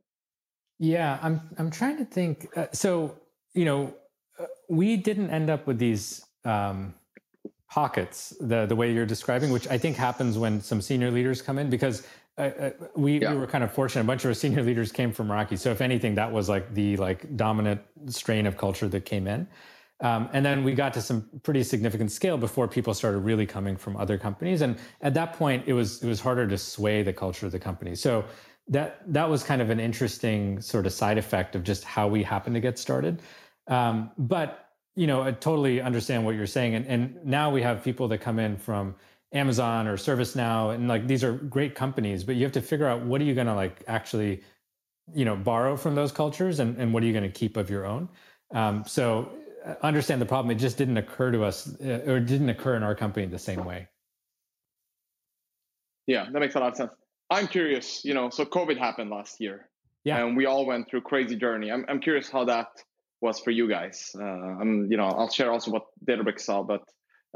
[0.78, 2.48] Yeah, I'm I'm trying to think.
[2.56, 3.16] Uh, so
[3.54, 3.94] you know,
[4.38, 6.94] uh, we didn't end up with these um,
[7.70, 11.58] pockets the the way you're describing, which I think happens when some senior leaders come
[11.58, 12.06] in because.
[12.36, 13.32] Uh, uh we, yeah.
[13.32, 14.00] we were kind of fortunate.
[14.00, 16.74] A bunch of our senior leaders came from Meraki, so if anything, that was like
[16.74, 19.46] the like dominant strain of culture that came in.
[20.00, 23.76] Um, and then we got to some pretty significant scale before people started really coming
[23.76, 24.60] from other companies.
[24.60, 27.60] And at that point, it was it was harder to sway the culture of the
[27.60, 27.94] company.
[27.94, 28.24] So
[28.68, 32.22] that that was kind of an interesting sort of side effect of just how we
[32.22, 33.22] happened to get started.
[33.68, 36.74] Um, but you know, I totally understand what you're saying.
[36.74, 38.94] And, and now we have people that come in from
[39.32, 43.02] Amazon or ServiceNow, and like these are great companies, but you have to figure out
[43.02, 44.42] what are you going to like actually,
[45.12, 47.68] you know, borrow from those cultures, and, and what are you going to keep of
[47.68, 48.08] your own.
[48.52, 49.32] Um, so
[49.82, 50.50] understand the problem.
[50.50, 53.64] It just didn't occur to us, uh, or didn't occur in our company the same
[53.64, 53.88] way.
[56.06, 56.90] Yeah, that makes a lot of sense.
[57.30, 58.04] I'm curious.
[58.04, 59.68] You know, so COVID happened last year.
[60.04, 61.72] Yeah, and we all went through crazy journey.
[61.72, 62.68] I'm I'm curious how that
[63.20, 64.10] was for you guys.
[64.18, 66.82] Uh, I'm you know I'll share also what Databricks saw, but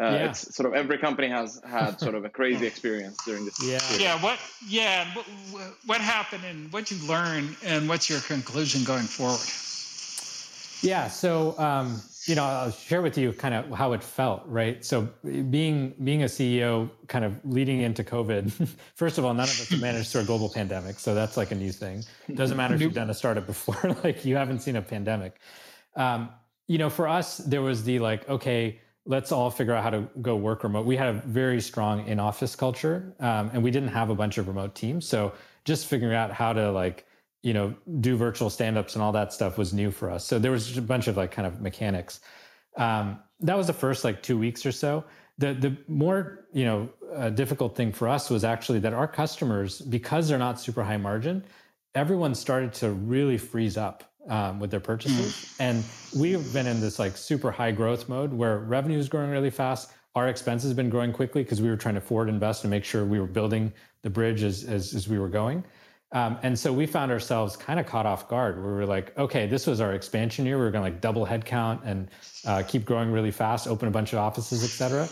[0.00, 0.28] uh, yeah.
[0.28, 3.58] it's sort of every company has had sort of a crazy experience during this.
[3.62, 4.02] Yeah, period.
[4.02, 4.22] yeah.
[4.22, 9.40] What yeah what, what happened and what you learned and what's your conclusion going forward?
[10.82, 14.84] Yeah, so um, you know, I'll share with you kind of how it felt, right?
[14.84, 15.08] So
[15.50, 18.68] being being a CEO, kind of leading into COVID.
[18.94, 21.52] First of all, none of us have managed through a global pandemic, so that's like
[21.52, 22.04] a new thing.
[22.34, 25.40] Doesn't matter if you've done a startup before, like you haven't seen a pandemic.
[25.96, 26.28] Um,
[26.66, 30.06] you know, for us, there was the like, okay, let's all figure out how to
[30.20, 30.84] go work remote.
[30.84, 34.36] We had a very strong in office culture, um, and we didn't have a bunch
[34.36, 35.32] of remote teams, so
[35.64, 37.06] just figuring out how to like
[37.42, 40.24] you know, do virtual stand-ups and all that stuff was new for us.
[40.24, 42.20] So there was a bunch of like kind of mechanics.
[42.76, 45.04] Um, that was the first like two weeks or so.
[45.38, 49.80] The the more you know uh, difficult thing for us was actually that our customers,
[49.80, 51.44] because they're not super high margin,
[51.94, 55.56] everyone started to really freeze up um, with their purchases, mm.
[55.60, 55.84] and
[56.20, 59.92] we've been in this like super high growth mode where revenue is growing really fast.
[60.14, 62.84] Our expenses have been growing quickly because we were trying to forward invest and make
[62.84, 63.72] sure we were building
[64.02, 65.62] the bridge as, as, as we were going.
[66.10, 68.56] Um, and so we found ourselves kind of caught off guard.
[68.56, 70.56] We were like, okay, this was our expansion year.
[70.56, 72.08] We were going to like double headcount and
[72.46, 75.06] uh, keep growing really fast, open a bunch of offices, et cetera.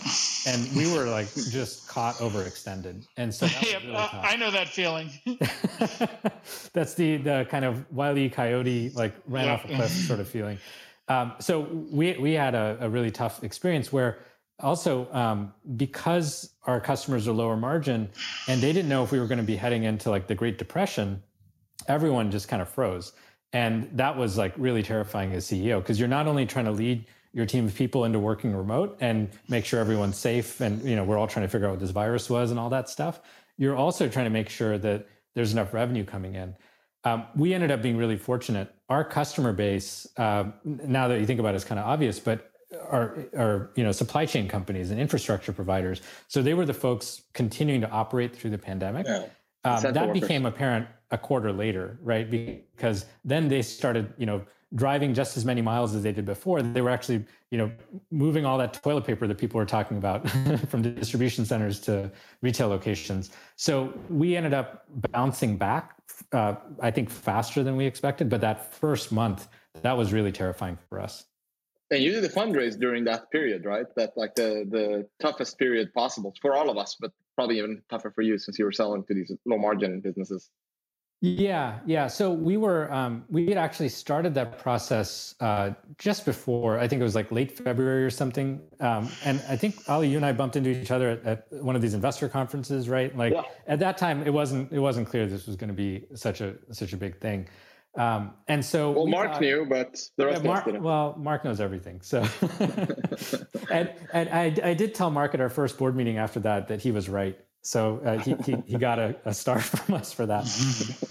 [0.47, 3.07] And we were like just caught overextended.
[3.19, 5.11] And so yep, really uh, I know that feeling.
[6.73, 10.59] That's the the kind of wily coyote like ran off a cliff sort of feeling.
[11.09, 14.19] Um, so we we had a, a really tough experience where
[14.61, 18.09] also um, because our customers are lower margin
[18.49, 20.59] and they didn't know if we were going to be heading into like the great
[20.59, 21.23] depression
[21.89, 23.13] everyone just kind of froze.
[23.53, 27.07] And that was like really terrifying as ceo because you're not only trying to lead
[27.33, 31.05] your team of people into working remote and make sure everyone's safe and you know
[31.05, 33.21] we're all trying to figure out what this virus was and all that stuff
[33.57, 36.57] you're also trying to make sure that there's enough revenue coming in.
[37.05, 38.75] Um, we ended up being really fortunate.
[38.89, 42.51] Our customer base uh, now that you think about it is kind of obvious but
[42.89, 46.03] are are you know supply chain companies and infrastructure providers.
[46.29, 49.07] So they were the folks continuing to operate through the pandemic.
[49.07, 49.27] Yeah.
[49.65, 52.31] Um, that became apparent a quarter later, right?
[52.31, 56.63] Because then they started, you know, driving just as many miles as they did before.
[56.63, 57.73] They were actually, you know,
[58.11, 60.29] moving all that toilet paper that people were talking about
[60.69, 62.11] from distribution centers to
[62.43, 63.31] retail locations.
[63.57, 65.97] So we ended up bouncing back,
[66.33, 68.29] uh, I think, faster than we expected.
[68.29, 69.49] But that first month,
[69.83, 71.25] that was really terrifying for us
[71.91, 73.87] and you did the fundraise during that period right?
[73.97, 78.11] That like the the toughest period possible for all of us but probably even tougher
[78.11, 80.51] for you since you were selling to these low margin businesses.
[81.23, 82.09] Yeah yeah.
[82.09, 87.01] So we were um, we had actually started that process uh, just before i think
[87.01, 88.61] it was like late february or something.
[88.81, 91.77] Um, and i think ali you and i bumped into each other at, at one
[91.77, 93.17] of these investor conferences right?
[93.17, 93.43] Like yeah.
[93.67, 96.55] at that time it wasn't it wasn't clear this was going to be such a
[96.73, 97.49] such a big thing
[97.97, 100.83] um, and so, well, we Mark thought, knew, but the rest yeah, Mark, didn't.
[100.83, 102.01] Well, Mark knows everything.
[102.03, 102.21] So,
[103.71, 106.81] and and I, I did tell Mark at our first board meeting after that that
[106.83, 107.39] he was right.
[107.63, 110.45] So uh, he, he, he got a, a star from us for that.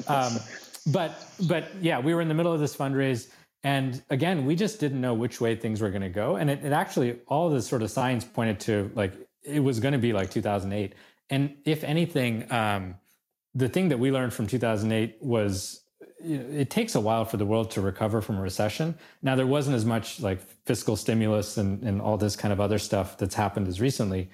[0.07, 0.39] Um,
[0.91, 1.15] but
[1.47, 3.29] but yeah, we were in the middle of this fundraise,
[3.63, 6.35] and again, we just didn't know which way things were going to go.
[6.35, 9.13] And it, it actually all the sort of signs pointed to like
[9.43, 10.93] it was going to be like 2008.
[11.29, 12.95] And if anything, um,
[13.55, 15.81] the thing that we learned from 2008 was
[16.25, 18.95] you know, it takes a while for the world to recover from a recession.
[19.21, 22.79] Now, there wasn't as much like fiscal stimulus and, and all this kind of other
[22.79, 24.29] stuff that's happened as recently.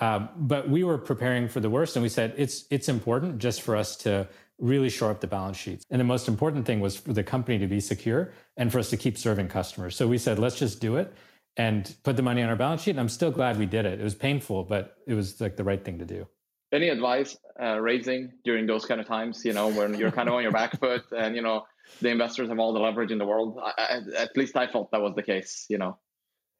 [0.00, 3.62] Um, but we were preparing for the worst, and we said it's it's important just
[3.62, 4.28] for us to
[4.58, 5.84] really shore up the balance sheets.
[5.90, 8.90] And the most important thing was for the company to be secure and for us
[8.90, 9.96] to keep serving customers.
[9.96, 11.12] So we said, let's just do it
[11.56, 12.92] and put the money on our balance sheet.
[12.92, 14.00] And I'm still glad we did it.
[14.00, 16.26] It was painful, but it was like the right thing to do
[16.72, 20.34] any advice uh, raising during those kind of times you know when you're kind of
[20.34, 21.64] on your back foot and you know
[22.00, 23.58] the investors have all the leverage in the world?
[23.62, 25.98] I, I, at least i felt that was the case you know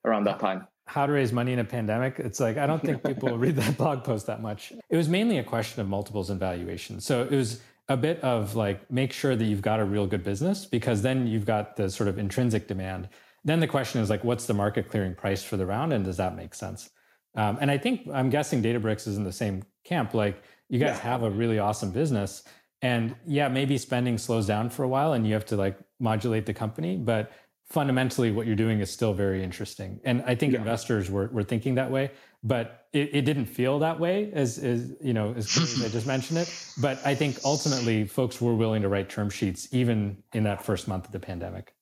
[0.05, 0.67] around that time.
[0.87, 2.19] How to raise money in a pandemic?
[2.19, 4.73] It's like i don't think people read that blog post that much.
[4.91, 8.55] It was mainly a question of multiples and valuation so it was a bit of
[8.55, 11.91] like make sure that you've got a real good business because then you've got the
[11.91, 13.09] sort of intrinsic demand.
[13.45, 16.19] Then the question is like what's the market clearing price for the round and does
[16.19, 16.91] that make sense?
[17.35, 20.15] Um, and I think I'm guessing Databricks is in the same camp.
[20.15, 21.11] Like you guys yeah.
[21.11, 22.43] have a really awesome business,
[22.83, 26.47] and yeah, maybe spending slows down for a while, and you have to like modulate
[26.47, 27.33] the company, but
[27.71, 30.01] fundamentally what you're doing is still very interesting.
[30.05, 30.61] And I think yeah.
[30.61, 32.11] investors were, were thinking that way,
[32.43, 36.07] but it, it didn't feel that way as, as you know, as, as I just
[36.07, 36.73] mentioned it.
[36.81, 40.89] But I think ultimately folks were willing to write term sheets even in that first
[40.89, 41.75] month of the pandemic.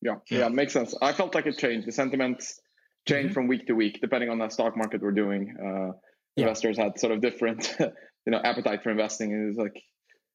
[0.00, 0.94] Yeah, yeah, yeah makes sense.
[1.02, 1.86] I felt like it changed.
[1.86, 2.58] The sentiments
[3.06, 3.34] change mm-hmm.
[3.34, 5.54] from week to week depending on the stock market we're doing.
[5.62, 5.92] Uh,
[6.40, 6.46] yeah.
[6.46, 9.32] Investors had sort of different, you know, appetite for investing.
[9.32, 9.82] It was like,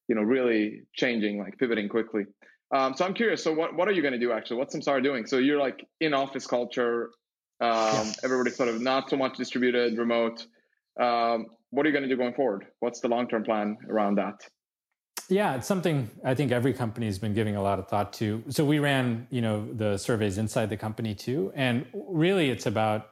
[0.08, 2.26] you know, really changing, like pivoting quickly.
[2.74, 3.44] Um, so I'm curious.
[3.44, 4.58] So what what are you going to do actually?
[4.58, 5.26] What's Samsara doing?
[5.26, 7.12] So you're like in office culture.
[7.62, 8.12] Um, yeah.
[8.24, 10.46] Everybody's sort of not so much distributed, remote.
[11.00, 12.66] Um, what are you going to do going forward?
[12.80, 14.42] What's the long term plan around that?
[15.30, 18.44] Yeah, it's something I think every company has been giving a lot of thought to.
[18.50, 23.10] So we ran, you know, the surveys inside the company too, and really it's about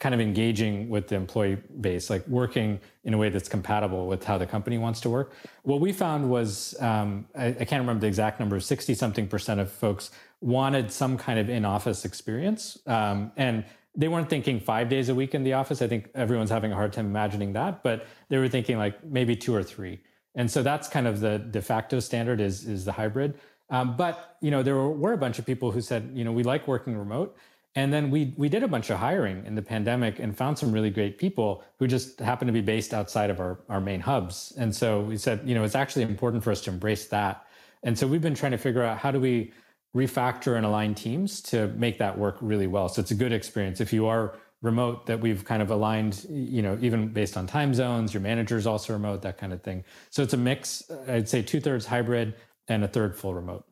[0.00, 4.24] kind of engaging with the employee base, like working in a way that's compatible with
[4.24, 5.34] how the company wants to work.
[5.62, 9.60] What we found was, um, I, I, can't remember the exact number, 60 something percent
[9.60, 12.78] of folks wanted some kind of in office experience.
[12.86, 15.82] Um, and they weren't thinking five days a week in the office.
[15.82, 19.36] I think everyone's having a hard time imagining that, but they were thinking like maybe
[19.36, 20.00] two or three.
[20.34, 23.38] And so that's kind of the de facto standard is, is the hybrid.
[23.68, 26.32] Um, but you know, there were, were a bunch of people who said, you know,
[26.32, 27.36] we like working remote.
[27.76, 30.72] And then we we did a bunch of hiring in the pandemic and found some
[30.72, 34.52] really great people who just happened to be based outside of our, our main hubs.
[34.58, 37.46] And so we said, you know, it's actually important for us to embrace that.
[37.82, 39.52] And so we've been trying to figure out how do we
[39.96, 42.88] refactor and align teams to make that work really well.
[42.88, 43.80] So it's a good experience.
[43.80, 47.72] If you are remote that we've kind of aligned, you know, even based on time
[47.72, 49.84] zones, your manager is also remote, that kind of thing.
[50.10, 52.34] So it's a mix, I'd say two thirds hybrid
[52.68, 53.64] and a third full remote.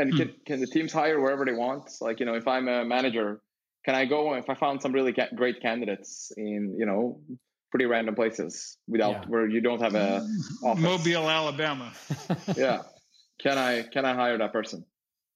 [0.00, 1.90] And can, can the teams hire wherever they want?
[2.00, 3.40] Like, you know, if I'm a manager,
[3.84, 7.20] can I go if I found some really ca- great candidates in, you know,
[7.70, 9.24] pretty random places without yeah.
[9.28, 10.26] where you don't have a
[10.62, 10.82] office.
[10.82, 11.92] Mobile, Alabama.
[12.56, 12.82] yeah.
[13.40, 14.84] Can I can I hire that person?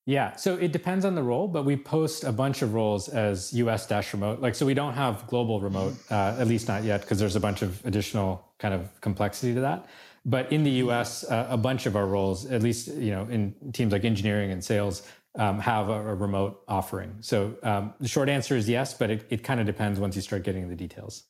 [0.07, 3.55] Yeah, so it depends on the role, but we post a bunch of roles as
[3.55, 4.41] US dash remote.
[4.41, 7.41] Like, so we don't have global remote, uh, at least not yet, because there's a
[7.41, 9.87] bunch of additional kind of complexity to that.
[10.27, 13.55] But in the US, uh, a bunch of our roles, at least you know, in
[13.72, 15.03] teams like engineering and sales,
[15.37, 17.16] um, have a, a, remote offering.
[17.20, 20.22] So um, the short answer is yes, but it, it kind of depends once you
[20.22, 21.25] start getting the details.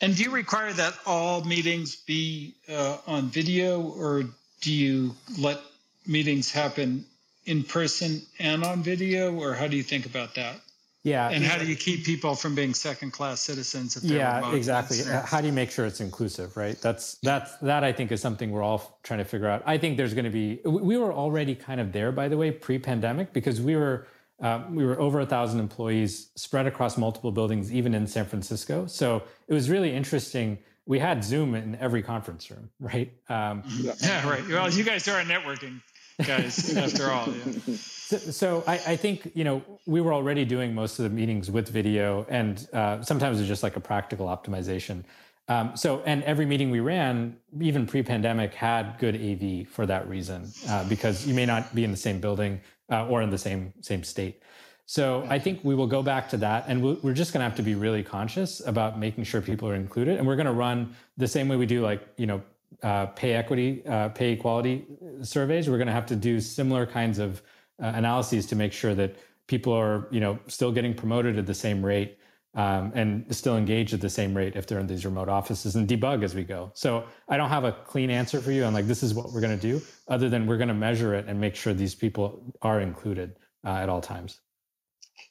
[0.00, 4.24] And do you require that all meetings be uh, on video, or
[4.60, 5.60] do you let
[6.06, 7.06] meetings happen
[7.46, 10.56] in person and on video, or how do you think about that?
[11.04, 11.28] Yeah.
[11.28, 14.02] And how do you keep people from being second class citizens?
[14.02, 14.98] yeah, exactly.
[15.04, 16.80] How do you make sure it's inclusive, right?
[16.80, 19.62] That's that's that I think is something we're all trying to figure out.
[19.66, 20.60] I think there's going to be.
[20.64, 24.06] We were already kind of there, by the way, pre-pandemic, because we were
[24.40, 28.86] uh, we were over a thousand employees spread across multiple buildings, even in San Francisco.
[28.86, 30.58] So it was really interesting.
[30.86, 33.12] We had Zoom in every conference room, right?
[33.28, 34.46] Um, yeah, right.
[34.48, 35.82] Well, you guys are networking
[36.24, 37.28] guys after all.
[37.28, 37.76] Yeah.
[38.06, 41.50] So, so I, I, think you know we were already doing most of the meetings
[41.50, 45.04] with video, and uh, sometimes it's just like a practical optimization.
[45.48, 50.50] Um, so, and every meeting we ran, even pre-pandemic, had good AV for that reason,
[50.68, 53.72] uh, because you may not be in the same building uh, or in the same
[53.80, 54.42] same state.
[54.84, 57.56] So, I think we will go back to that, and we're just going to have
[57.56, 60.94] to be really conscious about making sure people are included, and we're going to run
[61.16, 62.42] the same way we do, like you know,
[62.82, 64.84] uh, pay equity, uh, pay equality
[65.22, 65.70] surveys.
[65.70, 67.40] We're going to have to do similar kinds of
[67.82, 69.16] uh, analyses to make sure that
[69.46, 72.18] people are, you know, still getting promoted at the same rate
[72.54, 75.88] um, and still engaged at the same rate if they're in these remote offices and
[75.88, 76.70] debug as we go.
[76.74, 79.40] So I don't have a clean answer for you on like this is what we're
[79.40, 82.54] going to do, other than we're going to measure it and make sure these people
[82.62, 84.40] are included uh, at all times.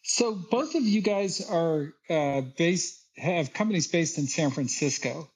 [0.04, 5.30] So both of you guys are uh, based have companies based in San Francisco.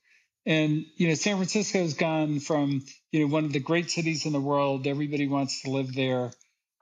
[0.45, 4.25] And you know, San Francisco has gone from you know one of the great cities
[4.25, 6.31] in the world, everybody wants to live there,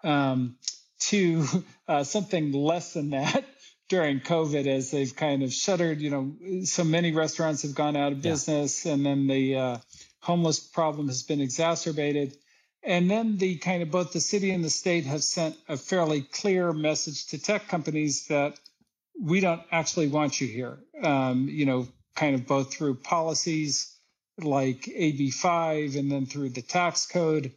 [0.05, 0.55] um,
[0.99, 1.45] to
[1.87, 3.43] uh, something less than that
[3.89, 5.99] during COVID, as they've kind of shuttered.
[5.99, 8.93] You know, so many restaurants have gone out of business, yeah.
[8.93, 9.77] and then the uh,
[10.21, 12.35] homeless problem has been exacerbated.
[12.83, 16.21] And then the kind of both the city and the state have sent a fairly
[16.21, 18.59] clear message to tech companies that
[19.19, 20.77] we don't actually want you here.
[21.01, 23.91] Um, you know, kind of both through policies
[24.39, 27.53] like AB5 and then through the tax code.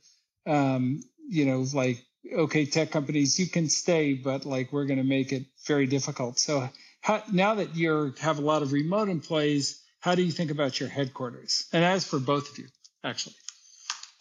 [0.47, 5.05] Um, you know, like, okay, tech companies, you can stay, but like we're going to
[5.05, 6.39] make it very difficult.
[6.39, 6.69] So
[7.01, 10.79] how, now that you have a lot of remote employees, how do you think about
[10.79, 11.67] your headquarters?
[11.73, 12.67] And as for both of you,
[13.05, 13.35] actually.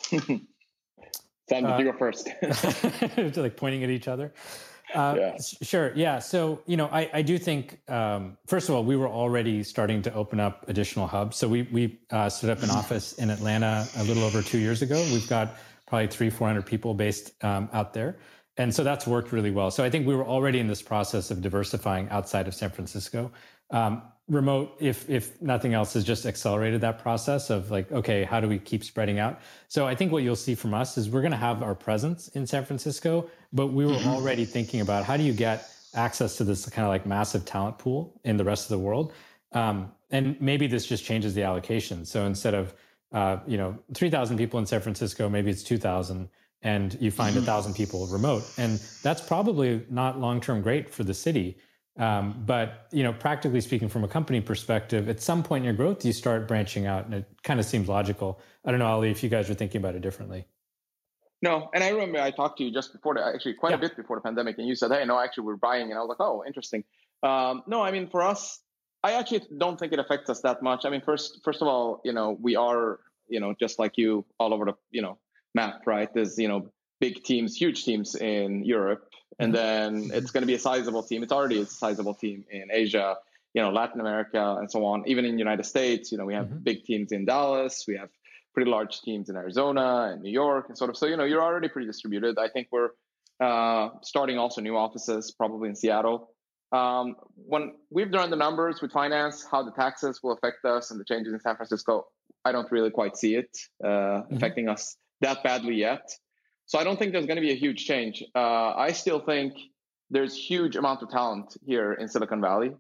[1.49, 2.29] Sam, did uh, you go first?
[3.37, 4.33] like pointing at each other.
[4.93, 5.37] Uh, yeah.
[5.61, 5.91] Sure.
[5.95, 6.19] Yeah.
[6.19, 10.01] So, you know, I, I do think, um, first of all, we were already starting
[10.03, 11.37] to open up additional hubs.
[11.37, 14.81] So we, we uh, stood up an office in Atlanta a little over two years
[14.81, 14.95] ago.
[15.11, 15.55] We've got
[15.87, 18.17] probably three, 400 people based um, out there.
[18.57, 19.71] And so that's worked really well.
[19.71, 23.31] So I think we were already in this process of diversifying outside of San Francisco.
[23.69, 28.41] Um, remote if if nothing else has just accelerated that process of like okay how
[28.41, 31.21] do we keep spreading out so i think what you'll see from us is we're
[31.21, 34.09] going to have our presence in san francisco but we were mm-hmm.
[34.09, 37.77] already thinking about how do you get access to this kind of like massive talent
[37.77, 39.13] pool in the rest of the world
[39.53, 42.73] um, and maybe this just changes the allocation so instead of
[43.11, 46.29] uh, you know 3000 people in san francisco maybe it's 2000
[46.63, 51.03] and you find a thousand people remote and that's probably not long term great for
[51.03, 51.57] the city
[51.97, 55.73] um, but you know, practically speaking, from a company perspective, at some point in your
[55.73, 58.39] growth, you start branching out, and it kind of seems logical.
[58.63, 60.45] I don't know, Ali, if you guys are thinking about it differently.
[61.41, 63.77] No, and I remember I talked to you just before, the, actually quite yeah.
[63.77, 66.01] a bit before the pandemic, and you said, "Hey, no, actually, we're buying," and I
[66.01, 66.83] was like, "Oh, interesting."
[67.23, 68.59] Um, no, I mean, for us,
[69.03, 70.85] I actually don't think it affects us that much.
[70.85, 74.25] I mean, first, first of all, you know, we are, you know, just like you,
[74.39, 75.17] all over the, you know,
[75.53, 76.11] map, right?
[76.13, 80.07] There's, you know, big teams, huge teams in Europe, and mm-hmm.
[80.07, 81.23] then it's going to be a sizable team.
[81.23, 83.17] It's already a sizable team in Asia,
[83.53, 85.07] you know, Latin America, and so on.
[85.07, 86.59] Even in the United States, you know, we have mm-hmm.
[86.59, 87.85] big teams in Dallas.
[87.87, 88.09] We have
[88.53, 90.97] pretty large teams in Arizona and New York, and sort of.
[90.97, 92.39] So you know, you're already pretty distributed.
[92.39, 92.89] I think we're
[93.39, 96.31] uh, starting also new offices, probably in Seattle.
[96.71, 100.99] Um, when we've done the numbers with finance, how the taxes will affect us and
[100.99, 102.07] the changes in San Francisco,
[102.43, 103.49] I don't really quite see it
[103.83, 104.35] uh, mm-hmm.
[104.35, 106.09] affecting us that badly yet.
[106.65, 108.23] So I don't think there's going to be a huge change.
[108.35, 109.53] Uh, I still think
[110.09, 112.71] there's huge amount of talent here in Silicon Valley.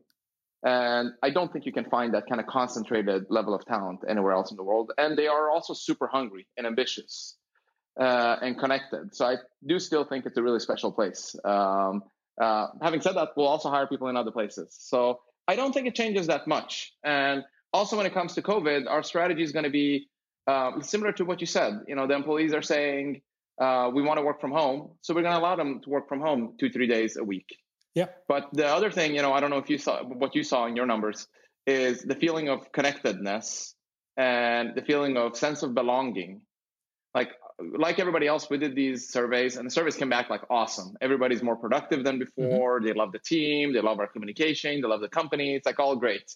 [0.63, 4.33] And I don't think you can find that kind of concentrated level of talent anywhere
[4.33, 4.91] else in the world.
[4.97, 7.37] And they are also super hungry and ambitious
[7.99, 9.15] uh, and connected.
[9.15, 9.35] So I
[9.65, 11.35] do still think it's a really special place.
[11.45, 12.03] Um,
[12.41, 14.75] uh, having said that, we'll also hire people in other places.
[14.79, 16.93] So I don't think it changes that much.
[17.03, 20.07] And also, when it comes to COVID, our strategy is going to be
[20.47, 21.81] uh, similar to what you said.
[21.87, 23.21] You know, the employees are saying,
[23.59, 26.07] uh, we want to work from home, so we're going to allow them to work
[26.07, 27.57] from home two, three days a week.
[27.95, 28.07] Yeah.
[28.27, 30.67] But the other thing, you know, I don't know if you saw what you saw
[30.67, 31.27] in your numbers
[31.65, 33.73] is the feeling of connectedness
[34.15, 36.41] and the feeling of sense of belonging.
[37.15, 40.95] Like like everybody else, we did these surveys, and the surveys came back like awesome.
[41.01, 42.41] Everybody's more productive than mm-hmm.
[42.41, 42.79] before.
[42.79, 42.87] Mm-hmm.
[42.87, 43.73] They love the team.
[43.73, 44.81] They love our communication.
[44.81, 45.55] They love the company.
[45.55, 46.31] It's like all great.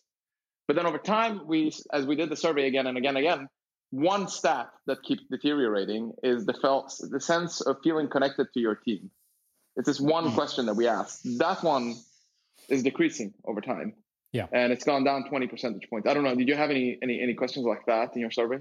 [0.67, 3.49] But then over time, we as we did the survey again and again and again,
[3.91, 8.75] one stat that keeps deteriorating is the felt the sense of feeling connected to your
[8.75, 9.11] team.
[9.75, 10.35] It's this one mm-hmm.
[10.35, 11.21] question that we asked.
[11.39, 11.95] That one
[12.69, 13.93] is decreasing over time.
[14.31, 14.47] Yeah.
[14.51, 16.07] And it's gone down 20 percentage points.
[16.07, 16.35] I don't know.
[16.35, 18.59] Did you have any any any questions like that in your survey?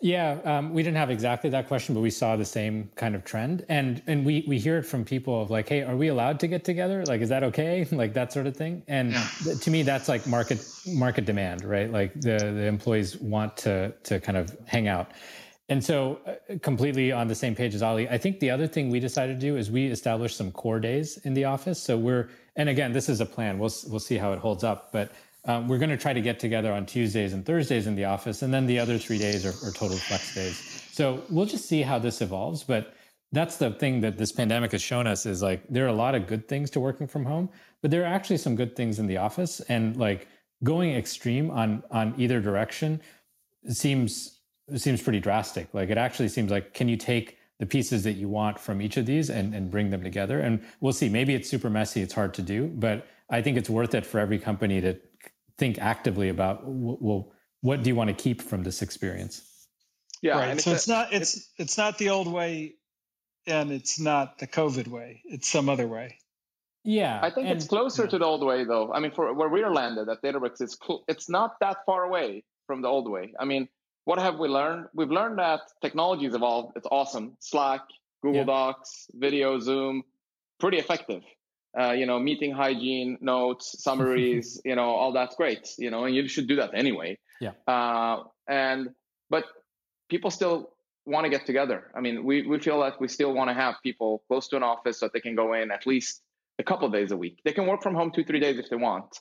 [0.00, 3.24] Yeah, um, we didn't have exactly that question, but we saw the same kind of
[3.24, 6.40] trend, and and we we hear it from people of like, hey, are we allowed
[6.40, 7.04] to get together?
[7.06, 7.86] Like, is that okay?
[7.94, 8.82] Like that sort of thing.
[8.88, 9.26] And yeah.
[9.44, 11.90] th- to me, that's like market market demand, right?
[11.90, 15.12] Like the the employees want to to kind of hang out.
[15.70, 18.06] And so, uh, completely on the same page as Ali.
[18.08, 21.16] I think the other thing we decided to do is we established some core days
[21.18, 21.80] in the office.
[21.80, 23.58] So we're, and again, this is a plan.
[23.58, 25.12] We'll we'll see how it holds up, but
[25.46, 28.42] um, we're going to try to get together on Tuesdays and Thursdays in the office,
[28.42, 30.82] and then the other three days are, are total flex days.
[30.92, 32.64] So we'll just see how this evolves.
[32.64, 32.94] But
[33.32, 36.14] that's the thing that this pandemic has shown us is like there are a lot
[36.14, 37.50] of good things to working from home,
[37.82, 40.28] but there are actually some good things in the office, and like
[40.62, 43.02] going extreme on on either direction
[43.68, 44.40] seems
[44.76, 45.68] seems pretty drastic.
[45.74, 48.96] Like it actually seems like can you take the pieces that you want from each
[48.96, 50.40] of these and, and bring them together?
[50.40, 51.08] And we'll see.
[51.08, 54.18] Maybe it's super messy, it's hard to do, but I think it's worth it for
[54.18, 54.98] every company to
[55.58, 59.42] think actively about well, what do you want to keep from this experience?
[60.22, 60.60] Yeah, right.
[60.60, 62.74] so it's, a, not it's, it's it's not the old way,
[63.46, 65.22] and it's not the COVID way.
[65.24, 66.18] It's some other way.
[66.84, 68.10] Yeah, I think and, it's closer yeah.
[68.10, 68.92] to the old way, though.
[68.92, 72.44] I mean, for where we're landed at Databricks, it's cl- it's not that far away
[72.66, 73.32] from the old way.
[73.38, 73.68] I mean,
[74.04, 74.86] what have we learned?
[74.94, 76.76] We've learned that technology's evolved.
[76.76, 77.36] It's awesome.
[77.40, 77.82] Slack,
[78.22, 78.44] Google yeah.
[78.44, 80.02] Docs, video, Zoom,
[80.60, 81.22] pretty effective.
[81.78, 85.68] Uh, you know, meeting hygiene notes, summaries, you know, all that's great.
[85.78, 87.18] You know, and you should do that anyway.
[87.40, 87.52] Yeah.
[87.66, 88.90] Uh, and
[89.30, 89.44] but
[90.08, 90.70] people still
[91.06, 91.90] want to get together.
[91.94, 94.62] I mean, we we feel that we still want to have people close to an
[94.62, 96.22] office so that they can go in at least
[96.58, 97.40] a couple of days a week.
[97.44, 99.18] They can work from home two three days if they want,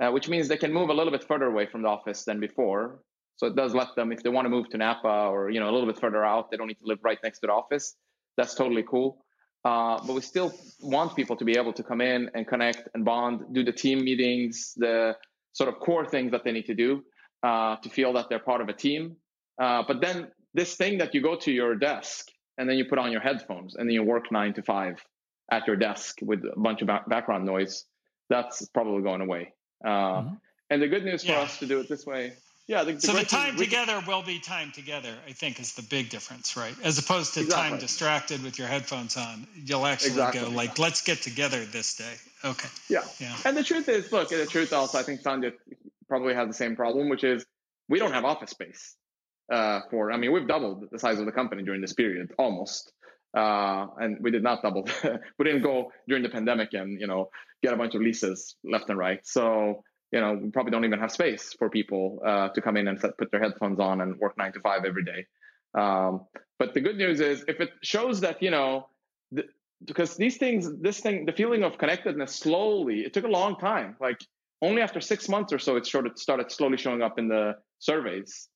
[0.00, 2.40] uh, which means they can move a little bit further away from the office than
[2.40, 3.00] before
[3.40, 5.70] so it does let them, if they want to move to Napa or you know
[5.70, 7.96] a little bit further out, they don't need to live right next to the office.
[8.36, 9.24] That's totally cool.
[9.64, 13.04] Uh, but we still want people to be able to come in and connect and
[13.04, 15.14] bond, do the team meetings, the
[15.52, 17.04] sort of core things that they need to do
[17.42, 19.16] uh, to feel that they're part of a team.
[19.60, 22.98] Uh, but then this thing that you go to your desk and then you put
[22.98, 25.04] on your headphones and then you work nine to five
[25.50, 27.84] at your desk with a bunch of background noise,
[28.30, 29.52] that's probably going away.
[29.84, 30.34] Uh, mm-hmm.
[30.70, 31.40] And the good news for yeah.
[31.40, 32.32] us to do it this way
[32.70, 32.84] yeah.
[32.84, 35.12] The, the so the time together will be time together.
[35.26, 36.74] I think is the big difference, right?
[36.84, 37.70] As opposed to exactly.
[37.70, 40.42] time distracted with your headphones on, you'll actually exactly.
[40.42, 42.14] go like, "Let's get together this day."
[42.44, 42.68] Okay.
[42.88, 43.02] Yeah.
[43.18, 43.36] Yeah.
[43.44, 45.54] And the truth is, look, the truth also, I think Sanjit
[46.08, 47.44] probably has the same problem, which is
[47.88, 48.94] we don't have office space.
[49.50, 52.92] Uh, for I mean, we've doubled the size of the company during this period, almost.
[53.36, 54.88] Uh, and we did not double.
[55.38, 57.30] we didn't go during the pandemic and you know
[57.62, 59.20] get a bunch of leases left and right.
[59.26, 59.82] So
[60.12, 63.00] you know, we probably don't even have space for people uh, to come in and
[63.00, 65.26] set, put their headphones on and work nine to five every day.
[65.74, 66.26] Um,
[66.58, 68.88] but the good news is, if it shows that you know,
[69.30, 69.44] the,
[69.84, 73.96] because these things, this thing, the feeling of connectedness, slowly, it took a long time.
[74.00, 74.20] Like
[74.60, 78.48] only after six months or so, it started started slowly showing up in the surveys.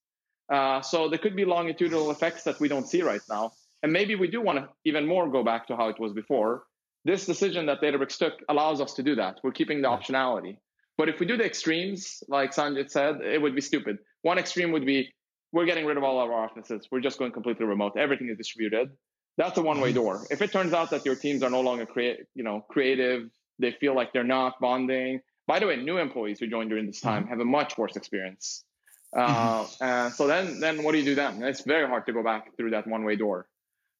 [0.51, 3.51] Uh, so there could be longitudinal effects that we don't see right now,
[3.81, 6.63] and maybe we do want to even more go back to how it was before.
[7.05, 9.39] This decision that Databricks took allows us to do that.
[9.43, 10.57] We're keeping the optionality.
[10.97, 13.97] But if we do the extremes, like Sanjit said, it would be stupid.
[14.21, 15.13] One extreme would be
[15.51, 16.87] we're getting rid of all of our offices.
[16.91, 17.93] We're just going completely remote.
[17.97, 18.89] Everything is distributed.
[19.37, 19.95] That's a one-way mm-hmm.
[19.95, 20.25] door.
[20.29, 23.29] If it turns out that your teams are no longer create, you know, creative,
[23.59, 25.19] they feel like they're not bonding.
[25.47, 27.31] By the way, new employees who join during this time mm-hmm.
[27.31, 28.63] have a much worse experience.
[29.15, 29.85] Uh, mm-hmm.
[29.85, 31.43] uh, so then, then what do you do then?
[31.43, 33.47] It's very hard to go back through that one-way door.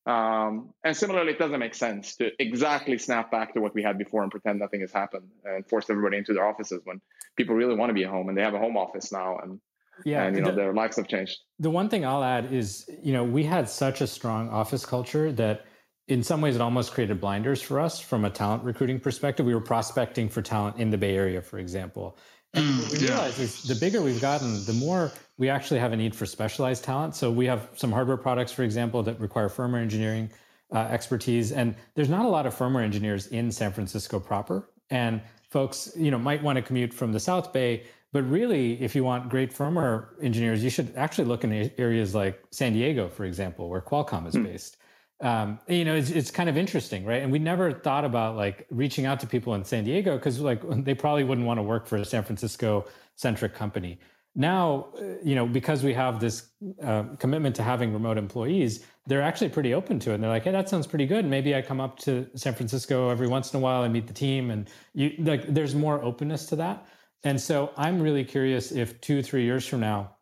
[0.05, 3.97] Um, and similarly, it doesn't make sense to exactly snap back to what we had
[3.97, 7.01] before and pretend nothing has happened and force everybody into their offices when
[7.35, 9.59] people really want to be at home and they have a home office now and
[10.03, 11.37] yeah, and you know the, their lives have changed.
[11.59, 15.31] The one thing I'll add is, you know, we had such a strong office culture
[15.31, 15.65] that
[16.07, 19.45] in some ways it almost created blinders for us from a talent recruiting perspective.
[19.45, 22.17] We were prospecting for talent in the Bay Area, for example.
[22.55, 23.13] And mm, we yeah.
[23.13, 26.83] realize is the bigger we've gotten, the more we actually have a need for specialized
[26.83, 27.15] talent.
[27.15, 30.29] So we have some hardware products, for example, that require firmware engineering
[30.73, 34.69] uh, expertise, and there's not a lot of firmware engineers in San Francisco proper.
[34.89, 37.83] And folks, you know, might want to commute from the South Bay,
[38.13, 42.41] but really, if you want great firmware engineers, you should actually look in areas like
[42.49, 44.43] San Diego, for example, where Qualcomm is mm.
[44.43, 44.77] based.
[45.25, 47.23] Um, you know, it's, it's kind of interesting, right?
[47.23, 50.61] And we never thought about like reaching out to people in San Diego because like
[50.85, 53.97] they probably wouldn't want to work for a San Francisco centric company.
[54.35, 56.49] Now, uh, you know, because we have this
[56.83, 60.15] uh, commitment to having remote employees, they're actually pretty open to it.
[60.15, 61.25] And they're like, "Hey, that sounds pretty good.
[61.25, 64.13] Maybe I come up to San Francisco every once in a while and meet the
[64.13, 66.85] team." And you like, there's more openness to that.
[67.23, 70.17] And so, I'm really curious if two, three years from now,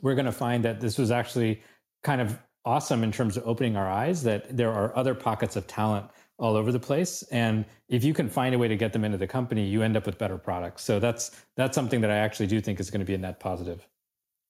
[0.00, 1.60] we're going to find that this was actually
[2.02, 5.66] kind of awesome in terms of opening our eyes that there are other pockets of
[5.66, 6.06] talent
[6.38, 7.22] all over the place.
[7.30, 9.96] And if you can find a way to get them into the company you end
[9.96, 10.84] up with better products.
[10.84, 13.40] So that's that's something that i actually do think is going to be a net
[13.40, 13.86] positive.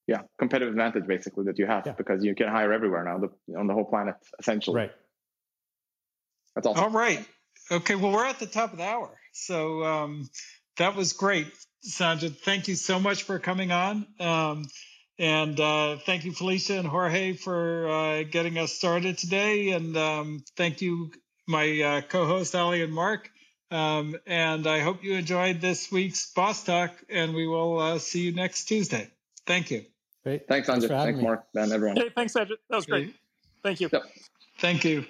[0.07, 1.93] Yeah competitive advantage basically that you have yeah.
[1.93, 4.77] because you can hire everywhere now the, on the whole planet essentially.
[4.77, 4.93] Right.
[6.55, 6.85] That's awesome.
[6.85, 7.27] All right.
[7.71, 9.11] Okay well we're at the top of the hour.
[9.33, 10.29] So um,
[10.77, 11.47] that was great
[11.87, 12.39] sanjit.
[12.39, 14.07] Thank you so much for coming on.
[14.21, 14.67] Um,
[15.19, 19.71] and uh, thank you, Felicia and Jorge, for uh, getting us started today.
[19.71, 21.13] And um, thank you,
[21.47, 23.31] my uh, co host, Ali and Mark.
[23.71, 28.21] Um, and I hope you enjoyed this week's Boss Talk, and we will uh, see
[28.21, 29.11] you next Tuesday.
[29.47, 29.85] Thank you.
[30.25, 30.47] Great.
[30.49, 30.89] Thanks, Andrew.
[30.89, 31.97] Thanks, thanks Mark, Ben, everyone.
[31.97, 32.57] Hey, thanks, Andrew.
[32.71, 33.15] That was great.
[33.63, 33.91] Thank you.
[33.93, 34.03] Yep.
[34.59, 35.05] Thank you.